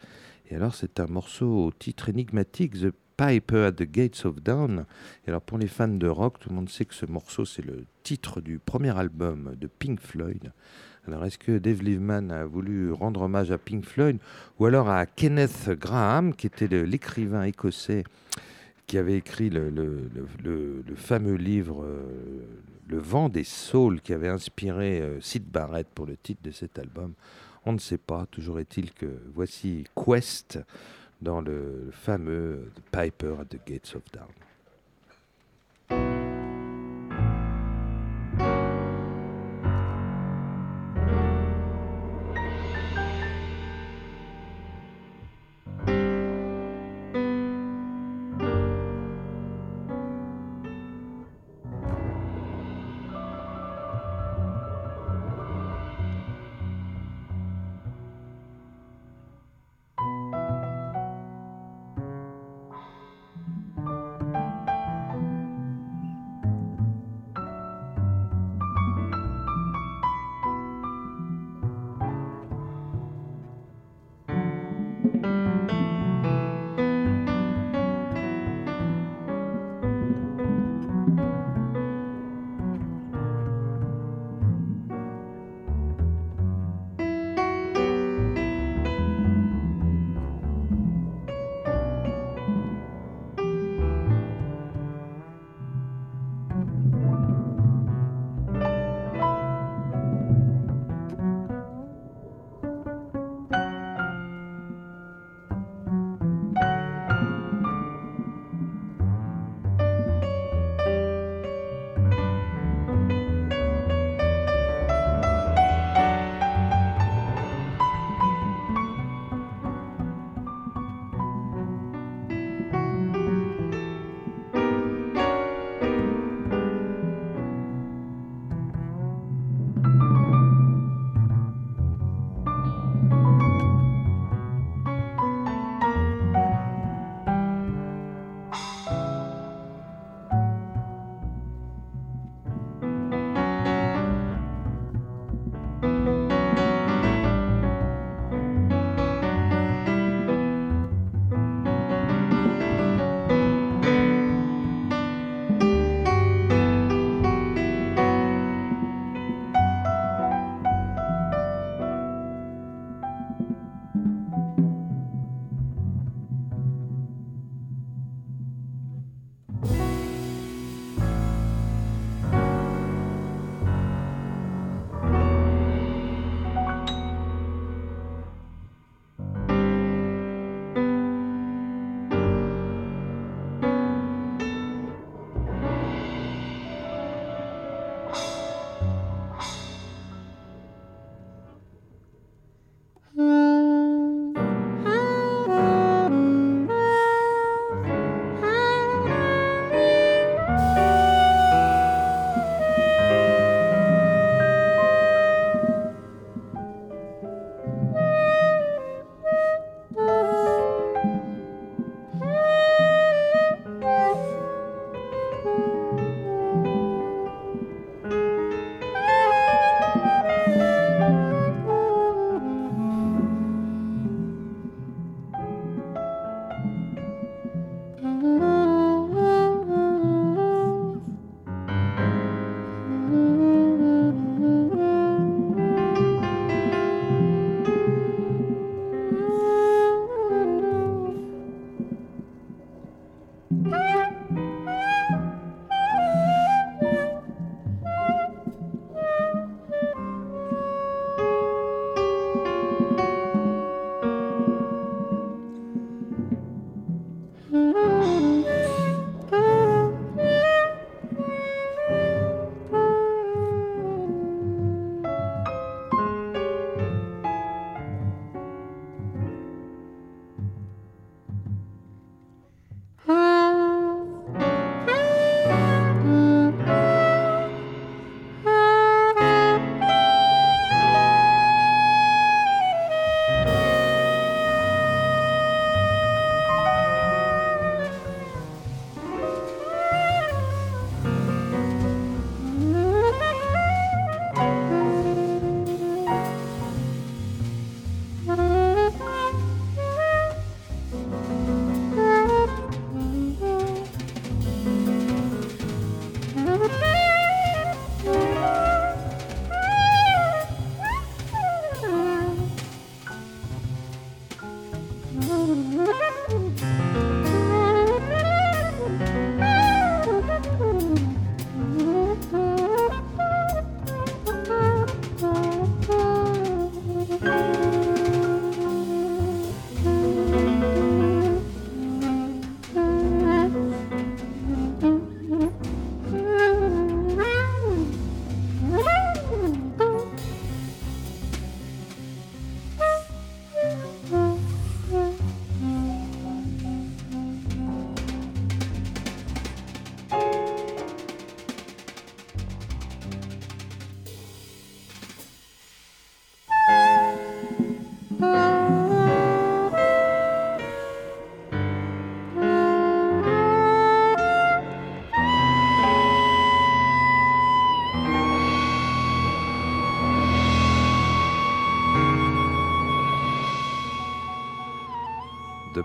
Et 0.51 0.57
alors, 0.57 0.75
c'est 0.75 1.01
un 1.01 1.07
morceau 1.07 1.67
au 1.67 1.73
titre 1.73 2.09
énigmatique, 2.09 2.75
The 2.81 2.93
Piper 3.17 3.65
at 3.67 3.73
the 3.73 3.85
Gates 3.85 4.25
of 4.25 4.43
Dawn. 4.43 4.87
Et 5.27 5.31
alors, 5.31 5.43
pour 5.43 5.59
les 5.59 5.69
fans 5.69 5.89
de 5.89 6.07
rock, 6.07 6.39
tout 6.39 6.51
le 6.51 6.57
monde 6.57 6.69
sait 6.69 6.85
que 6.85 6.95
ce 6.95 7.07
morceau, 7.07 7.45
c'est 7.45 7.65
le 7.65 7.87
titre 8.03 8.41
du 8.41 8.59
premier 8.59 8.97
album 8.97 9.55
de 9.59 9.67
Pink 9.67 10.01
Floyd. 10.01 10.53
Alors, 11.07 11.25
est-ce 11.25 11.39
que 11.39 11.59
Dave 11.59 11.83
Liveman 11.83 12.31
a 12.31 12.45
voulu 12.45 12.93
rendre 12.93 13.23
hommage 13.23 13.51
à 13.51 13.59
Pink 13.59 13.85
Floyd 13.85 14.19
ou 14.59 14.67
alors 14.67 14.89
à 14.89 15.07
Kenneth 15.07 15.71
Graham, 15.79 16.35
qui 16.35 16.47
était 16.47 16.67
l'écrivain 16.85 17.45
écossais 17.45 18.05
qui 18.87 18.99
avait 18.99 19.17
écrit 19.17 19.51
le, 19.51 20.11
fameux 20.97 21.35
livre 21.35 21.85
euh, 21.85 22.03
Le 22.89 22.99
vent 22.99 23.29
des 23.29 23.45
saules, 23.45 24.01
qui 24.01 24.13
avait 24.13 24.29
inspiré 24.29 25.01
euh, 25.01 25.21
Sid 25.21 25.45
Barrett 25.45 25.87
pour 25.95 26.07
le 26.07 26.17
titre 26.17 26.43
de 26.43 26.51
cet 26.51 26.79
album? 26.79 27.15
On 27.67 27.73
ne 27.73 27.79
sait 27.79 27.99
pas. 27.99 28.27
Toujours 28.31 28.61
est-il 28.61 28.93
que 28.93 29.07
voici 29.35 29.85
Quest 29.95 30.59
dans 31.21 31.41
le 31.41 31.91
fameux 31.93 32.71
Piper 32.93 33.37
at 33.41 33.47
the 33.47 33.61
Gates 33.67 33.95
of 33.95 34.03
Dawn. 34.13 34.29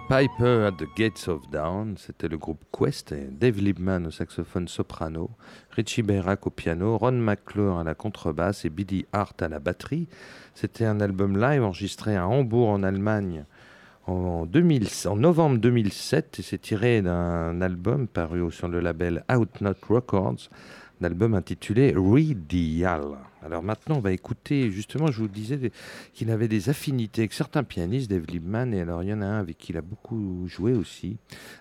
Piper 0.09 0.65
at 0.65 0.71
the 0.71 0.87
Gates 0.97 1.27
of 1.27 1.47
Dawn, 1.51 1.93
c'était 1.95 2.27
le 2.27 2.39
groupe 2.39 2.63
Quest, 2.71 3.13
Dave 3.13 3.59
Liebman 3.59 4.07
au 4.07 4.09
saxophone 4.09 4.67
soprano, 4.67 5.29
Richie 5.69 6.01
Bayrack 6.01 6.47
au 6.47 6.49
piano, 6.49 6.97
Ron 6.97 7.11
McClure 7.11 7.77
à 7.77 7.83
la 7.83 7.93
contrebasse 7.93 8.65
et 8.65 8.71
Billy 8.71 9.05
Hart 9.13 9.39
à 9.43 9.47
la 9.47 9.59
batterie. 9.59 10.07
C'était 10.55 10.85
un 10.85 10.99
album 10.99 11.39
live 11.39 11.63
enregistré 11.63 12.15
à 12.15 12.27
Hambourg 12.27 12.69
en 12.69 12.81
Allemagne 12.81 13.45
en, 14.07 14.47
2000, 14.47 14.87
en 15.05 15.15
novembre 15.15 15.59
2007 15.59 16.39
et 16.39 16.41
c'est 16.41 16.57
tiré 16.57 17.03
d'un 17.03 17.61
album 17.61 18.07
paru 18.07 18.51
sur 18.51 18.67
le 18.67 18.79
label 18.79 19.23
Out 19.31 19.61
Not 19.61 19.75
Records 19.87 20.49
album 21.05 21.33
intitulé 21.33 21.93
Redial. 21.95 23.17
Alors 23.41 23.63
maintenant, 23.63 23.97
on 23.97 24.01
va 24.01 24.11
écouter, 24.11 24.69
justement, 24.69 25.07
je 25.11 25.21
vous 25.21 25.27
disais 25.27 25.71
qu'il 26.13 26.29
avait 26.29 26.47
des 26.47 26.69
affinités 26.69 27.21
avec 27.21 27.33
certains 27.33 27.63
pianistes, 27.63 28.09
Dave 28.09 28.25
Liebman, 28.27 28.73
et 28.73 28.81
alors 28.81 29.03
il 29.03 29.09
y 29.09 29.13
en 29.13 29.21
a 29.21 29.25
un 29.25 29.39
avec 29.39 29.57
qui 29.57 29.71
il 29.71 29.77
a 29.77 29.81
beaucoup 29.81 30.45
joué 30.47 30.73
aussi, 30.73 31.17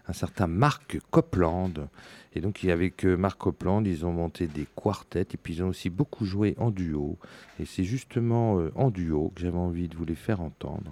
un 0.08 0.12
certain 0.12 0.46
Mark 0.46 0.98
Copland. 1.10 1.88
Et 2.34 2.40
donc, 2.40 2.64
avec 2.64 3.04
Mark 3.04 3.38
Copland, 3.38 3.86
ils 3.86 4.04
ont 4.04 4.12
monté 4.12 4.46
des 4.46 4.66
quartets, 4.74 5.28
et 5.32 5.36
puis 5.36 5.54
ils 5.54 5.62
ont 5.62 5.68
aussi 5.68 5.88
beaucoup 5.88 6.24
joué 6.24 6.54
en 6.58 6.70
duo. 6.70 7.16
Et 7.60 7.64
c'est 7.64 7.84
justement 7.84 8.58
euh, 8.58 8.72
en 8.74 8.90
duo 8.90 9.32
que 9.34 9.40
j'avais 9.40 9.56
envie 9.56 9.88
de 9.88 9.96
vous 9.96 10.04
les 10.04 10.14
faire 10.14 10.40
entendre, 10.40 10.90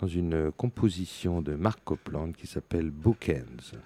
dans 0.00 0.08
une 0.08 0.50
composition 0.52 1.42
de 1.42 1.54
Mark 1.54 1.80
Copland 1.84 2.32
qui 2.32 2.46
s'appelle 2.46 2.90
Bookends. 2.90 3.76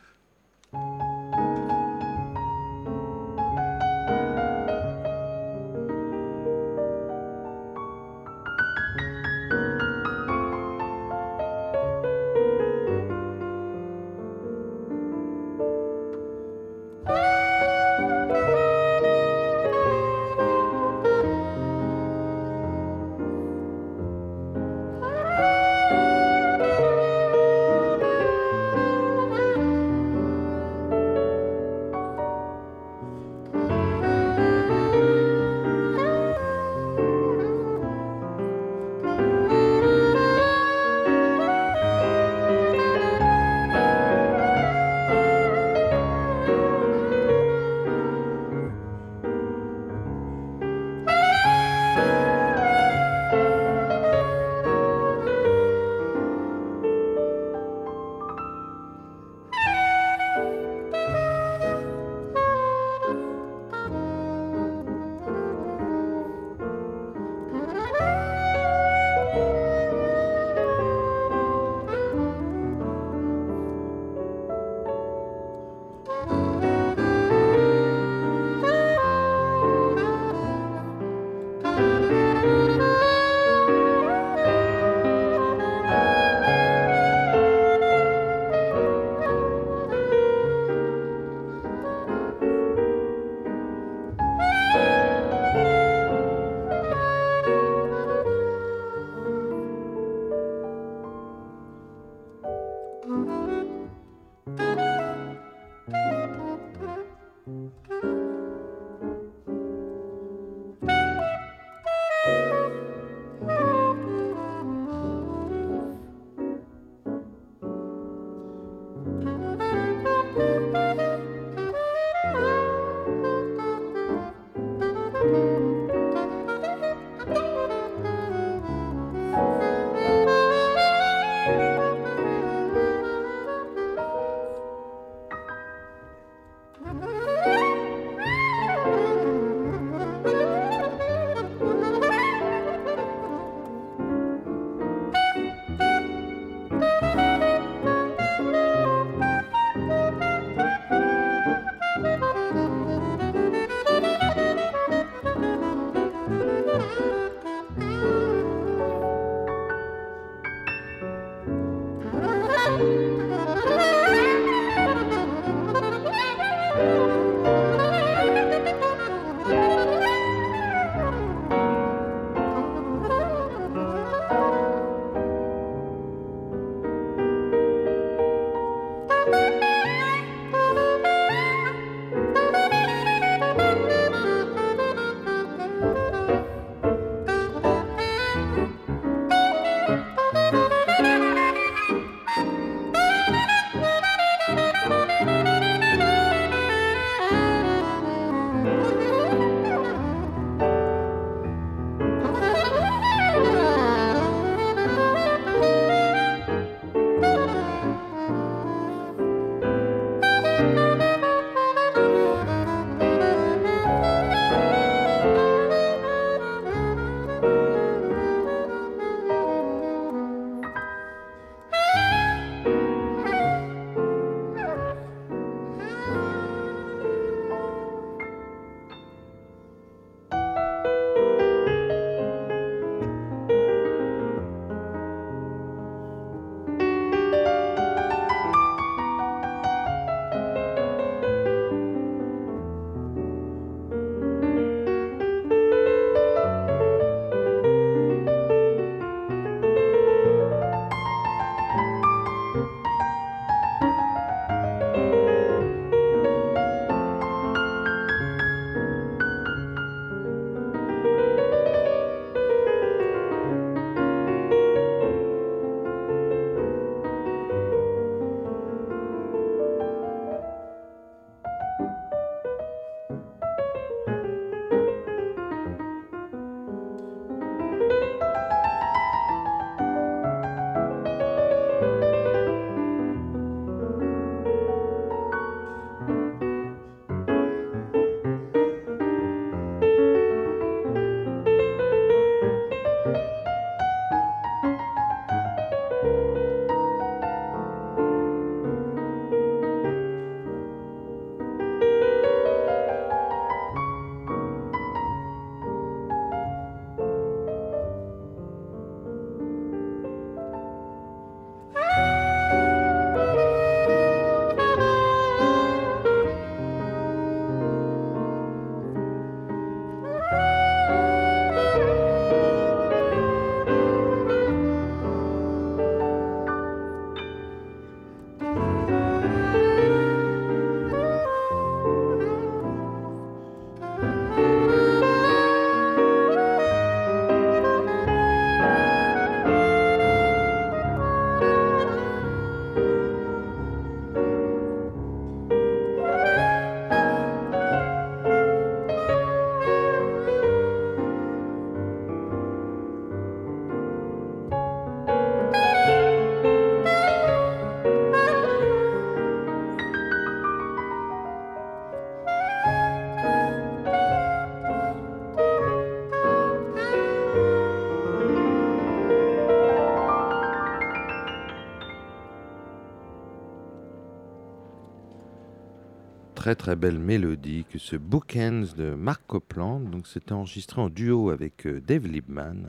Très 376.45 376.57
très 376.57 376.77
belle 376.77 376.99
mélodie 376.99 377.65
que 377.73 377.79
ce 377.79 377.97
Bookends 377.97 378.67
de 378.77 378.93
Mark 378.93 379.23
Copland. 379.27 379.81
Donc 379.89 380.07
c'était 380.07 380.33
enregistré 380.33 380.79
en 380.79 380.91
duo 380.91 381.31
avec 381.31 381.67
euh, 381.67 381.81
Dave 381.81 382.07
Liebman 382.07 382.69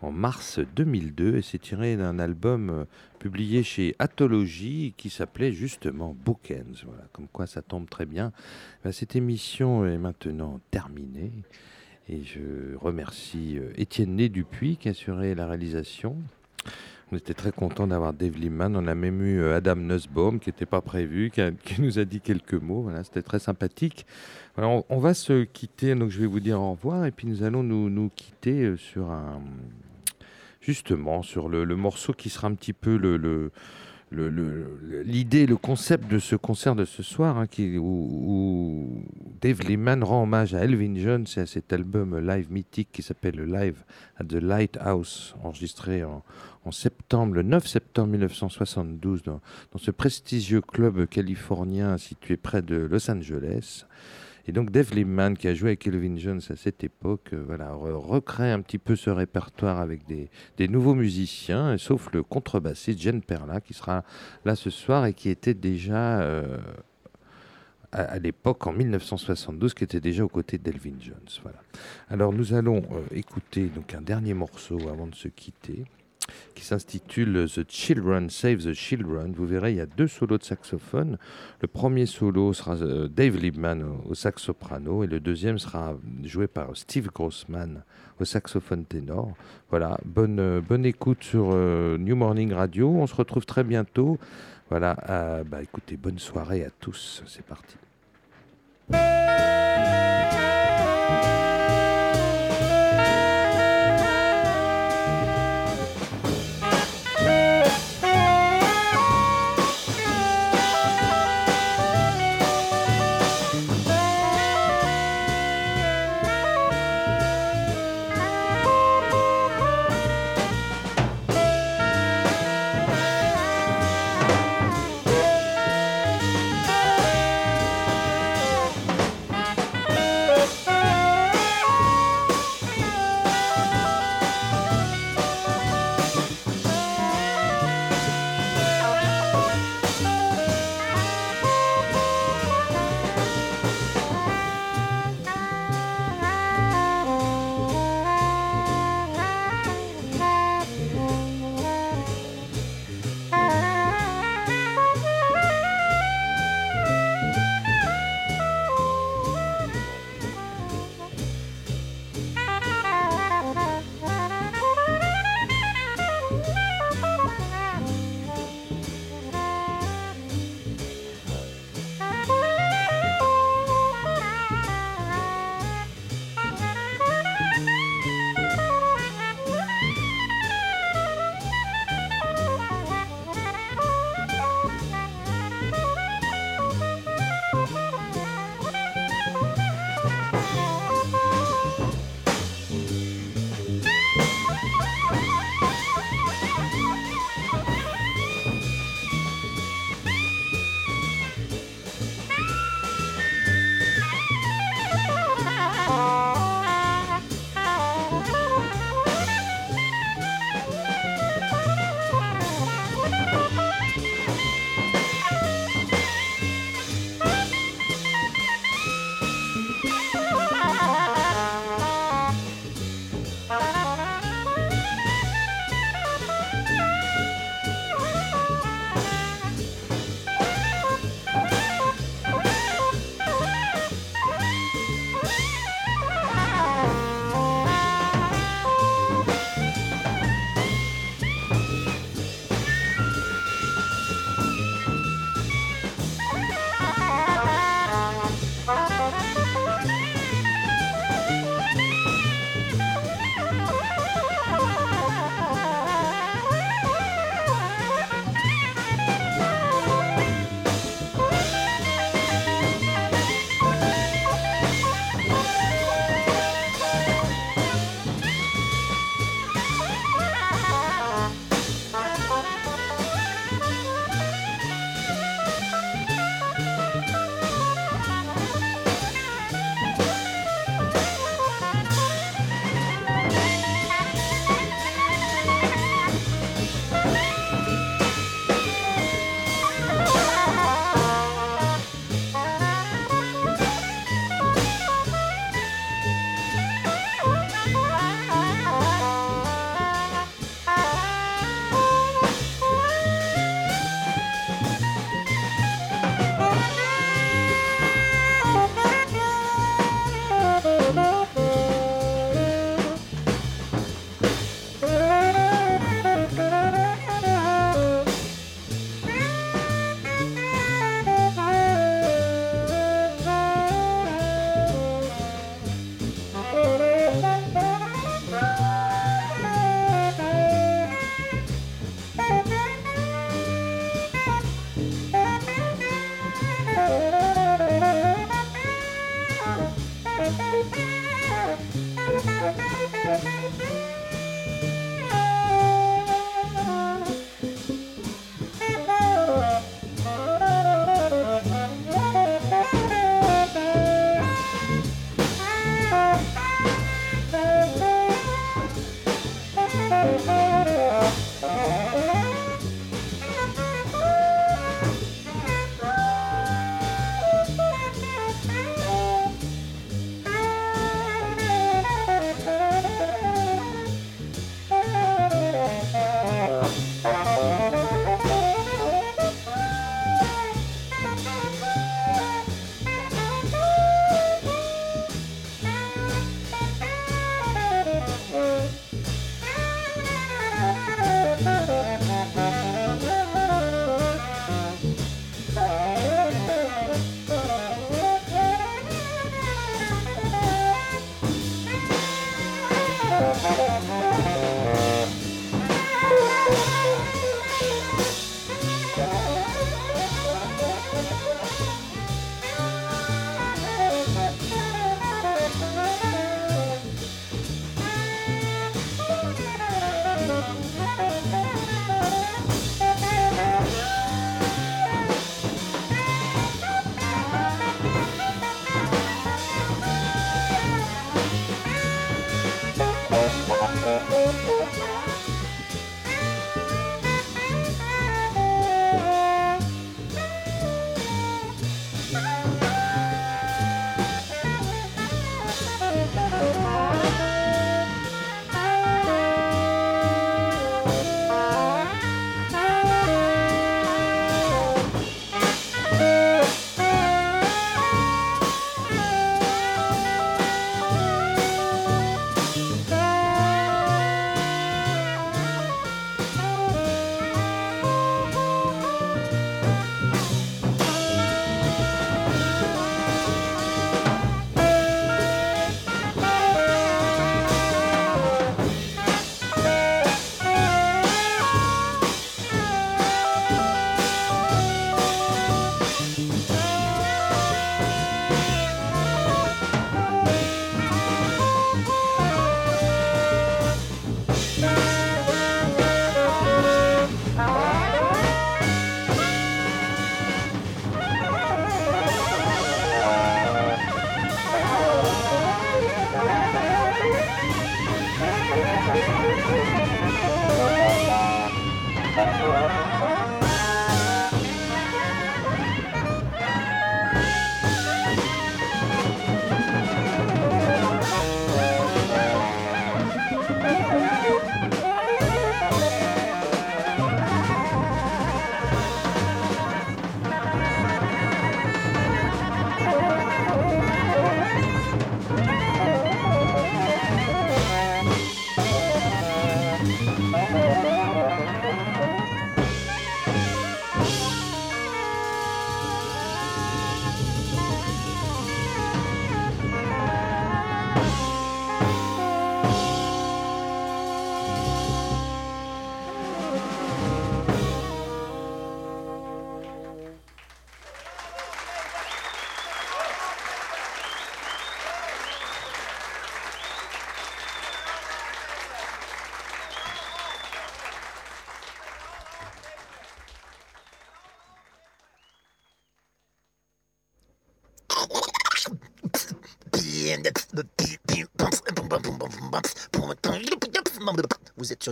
en 0.00 0.10
mars 0.10 0.60
2002 0.74 1.36
et 1.36 1.42
c'est 1.42 1.58
tiré 1.58 1.98
d'un 1.98 2.18
album 2.18 2.70
euh, 2.70 2.84
publié 3.18 3.64
chez 3.64 3.94
Athologie 3.98 4.94
qui 4.96 5.10
s'appelait 5.10 5.52
justement 5.52 6.16
Bookends. 6.24 6.86
Voilà, 6.86 7.04
comme 7.12 7.28
quoi 7.28 7.46
ça 7.46 7.60
tombe 7.60 7.86
très 7.86 8.06
bien. 8.06 8.32
Ben, 8.82 8.92
cette 8.92 9.14
émission 9.14 9.84
est 9.84 9.98
maintenant 9.98 10.60
terminée 10.70 11.32
et 12.08 12.24
je 12.24 12.76
remercie 12.76 13.58
euh, 13.58 13.74
Étienne 13.76 14.16
Né 14.16 14.30
Dupuis 14.30 14.78
qui 14.78 14.88
a 14.88 14.92
assuré 14.92 15.34
la 15.34 15.46
réalisation. 15.46 16.16
On 17.12 17.16
était 17.16 17.34
très 17.34 17.52
content 17.52 17.86
d'avoir 17.86 18.14
Dave 18.14 18.38
Liman. 18.38 18.74
On 18.74 18.86
a 18.86 18.94
même 18.94 19.20
eu 19.20 19.38
euh, 19.38 19.54
Adam 19.54 19.76
Nussbaum 19.76 20.40
qui 20.40 20.48
n'était 20.48 20.64
pas 20.64 20.80
prévu, 20.80 21.30
qui, 21.30 21.42
nous 21.82 21.98
a 21.98 22.06
dit 22.06 22.22
quelques 22.22 22.54
mots. 22.54 22.88
C'était 23.04 23.20
très 23.20 23.38
sympathique. 23.38 24.06
on, 24.56 24.98
va 24.98 25.12
se 25.12 25.44
quitter. 25.44 25.94
Donc 25.94 26.08
je 26.08 26.18
vais 26.18 26.26
vous 26.26 26.40
dire 26.40 26.58
au 26.58 26.70
revoir 26.70 27.04
et 27.04 27.10
puis 27.10 27.26
nous 27.26 27.42
allons 27.42 27.62
nous, 27.62 27.90
nous 27.90 28.08
quitter 28.16 28.62
euh, 28.62 28.76
sur 28.78 29.10
un 29.10 29.42
justement 30.62 31.22
sur 31.22 31.50
le, 31.50 31.66
morceau 31.76 32.14
qui 32.14 32.30
sera 32.30 32.48
un 32.48 32.54
petit 32.54 32.72
peu 32.72 32.94
l'idée, 35.04 35.46
le, 35.46 35.56
concept 35.56 36.10
de 36.10 36.18
ce 36.18 36.36
concert 36.36 36.76
de 36.76 36.84
ce 36.84 37.02
soir, 37.02 37.36
hein, 37.36 37.46
qui, 37.46 37.76
où, 37.78 39.02
Dave 39.40 39.60
Lehman 39.68 40.02
rend 40.04 40.22
hommage 40.22 40.54
à 40.54 40.60
Elvin 40.60 40.94
Jones 40.96 41.26
et 41.36 41.40
à 41.40 41.46
cet 41.46 41.72
album 41.72 42.16
live 42.16 42.50
mythique 42.50 42.90
qui 42.92 43.02
s'appelle 43.02 43.42
Live 43.42 43.82
at 44.18 44.24
the 44.24 44.34
Lighthouse, 44.34 45.34
enregistré 45.42 46.04
en, 46.04 46.22
septembre, 46.70 47.34
le 47.34 47.42
9 47.42 47.66
septembre 47.66 48.10
1972, 48.10 49.22
dans, 49.22 49.40
dans, 49.72 49.78
ce 49.78 49.90
prestigieux 49.90 50.60
club 50.60 51.06
californien 51.06 51.98
situé 51.98 52.36
près 52.36 52.62
de 52.62 52.76
Los 52.76 53.10
Angeles. 53.10 53.86
Et 54.46 54.52
donc 54.52 54.70
Dave 54.70 54.92
Liebman, 54.94 55.34
qui 55.34 55.48
a 55.48 55.54
joué 55.54 55.70
avec 55.70 55.86
Elvin 55.86 56.16
Jones 56.16 56.40
à 56.50 56.56
cette 56.56 56.82
époque, 56.82 57.30
euh, 57.32 57.42
voilà, 57.46 57.72
recrée 57.72 58.50
un 58.50 58.60
petit 58.60 58.78
peu 58.78 58.96
ce 58.96 59.10
répertoire 59.10 59.80
avec 59.80 60.06
des, 60.06 60.30
des 60.56 60.68
nouveaux 60.68 60.94
musiciens, 60.94 61.78
sauf 61.78 62.08
le 62.12 62.22
contrebassiste 62.22 63.00
Jen 63.00 63.22
Perla, 63.22 63.60
qui 63.60 63.72
sera 63.72 64.04
là 64.44 64.56
ce 64.56 64.70
soir 64.70 65.06
et 65.06 65.14
qui 65.14 65.28
était 65.28 65.54
déjà... 65.54 66.20
Euh, 66.20 66.58
à, 67.92 68.18
l'époque, 68.18 68.66
en 68.66 68.72
1972, 68.72 69.74
qui 69.74 69.84
était 69.84 70.00
déjà 70.00 70.24
aux 70.24 70.28
côtés 70.28 70.56
d'Elvin 70.56 70.98
Jones. 70.98 71.16
Voilà. 71.42 71.58
Alors 72.08 72.32
nous 72.32 72.54
allons 72.54 72.82
euh, 72.92 73.02
écouter 73.14 73.66
donc 73.66 73.92
un 73.94 74.00
dernier 74.00 74.32
morceau 74.32 74.78
avant 74.88 75.06
de 75.06 75.14
se 75.14 75.28
quitter 75.28 75.84
qui 76.54 76.64
s'intitule 76.64 77.46
The 77.48 77.68
Children 77.68 78.30
Save 78.30 78.58
the 78.58 78.72
Children. 78.72 79.32
Vous 79.36 79.46
verrez, 79.46 79.72
il 79.72 79.76
y 79.76 79.80
a 79.80 79.86
deux 79.86 80.08
solos 80.08 80.38
de 80.38 80.44
saxophone. 80.44 81.18
Le 81.60 81.68
premier 81.68 82.06
solo 82.06 82.52
sera 82.52 82.76
euh, 82.76 83.08
Dave 83.08 83.36
Liebman 83.36 83.82
au, 84.08 84.14
sax 84.14 84.42
soprano 84.42 85.04
et 85.04 85.06
le 85.06 85.20
deuxième 85.20 85.58
sera 85.58 85.96
joué 86.24 86.46
par 86.46 86.76
Steve 86.76 87.10
Grossman 87.12 87.82
au 88.20 88.24
saxophone 88.24 88.84
ténor. 88.84 89.32
Voilà, 89.70 89.98
bonne, 90.04 90.40
euh, 90.40 90.60
bonne 90.60 90.86
écoute 90.86 91.22
sur 91.22 91.50
euh, 91.52 91.96
New 91.98 92.16
Morning 92.16 92.52
Radio. 92.52 92.88
On 92.88 93.06
se 93.06 93.14
retrouve 93.14 93.46
très 93.46 93.64
bientôt. 93.64 94.18
Voilà, 94.70 94.96
bah, 95.44 95.62
écoutez, 95.62 95.98
bonne 95.98 96.18
soirée 96.18 96.64
à 96.64 96.70
tous. 96.80 97.22
C'est 97.26 97.44
parti. 97.44 97.76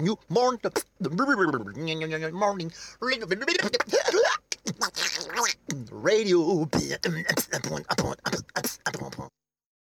New 0.00 0.18
Morning. 0.28 0.72
Morning. 2.32 2.72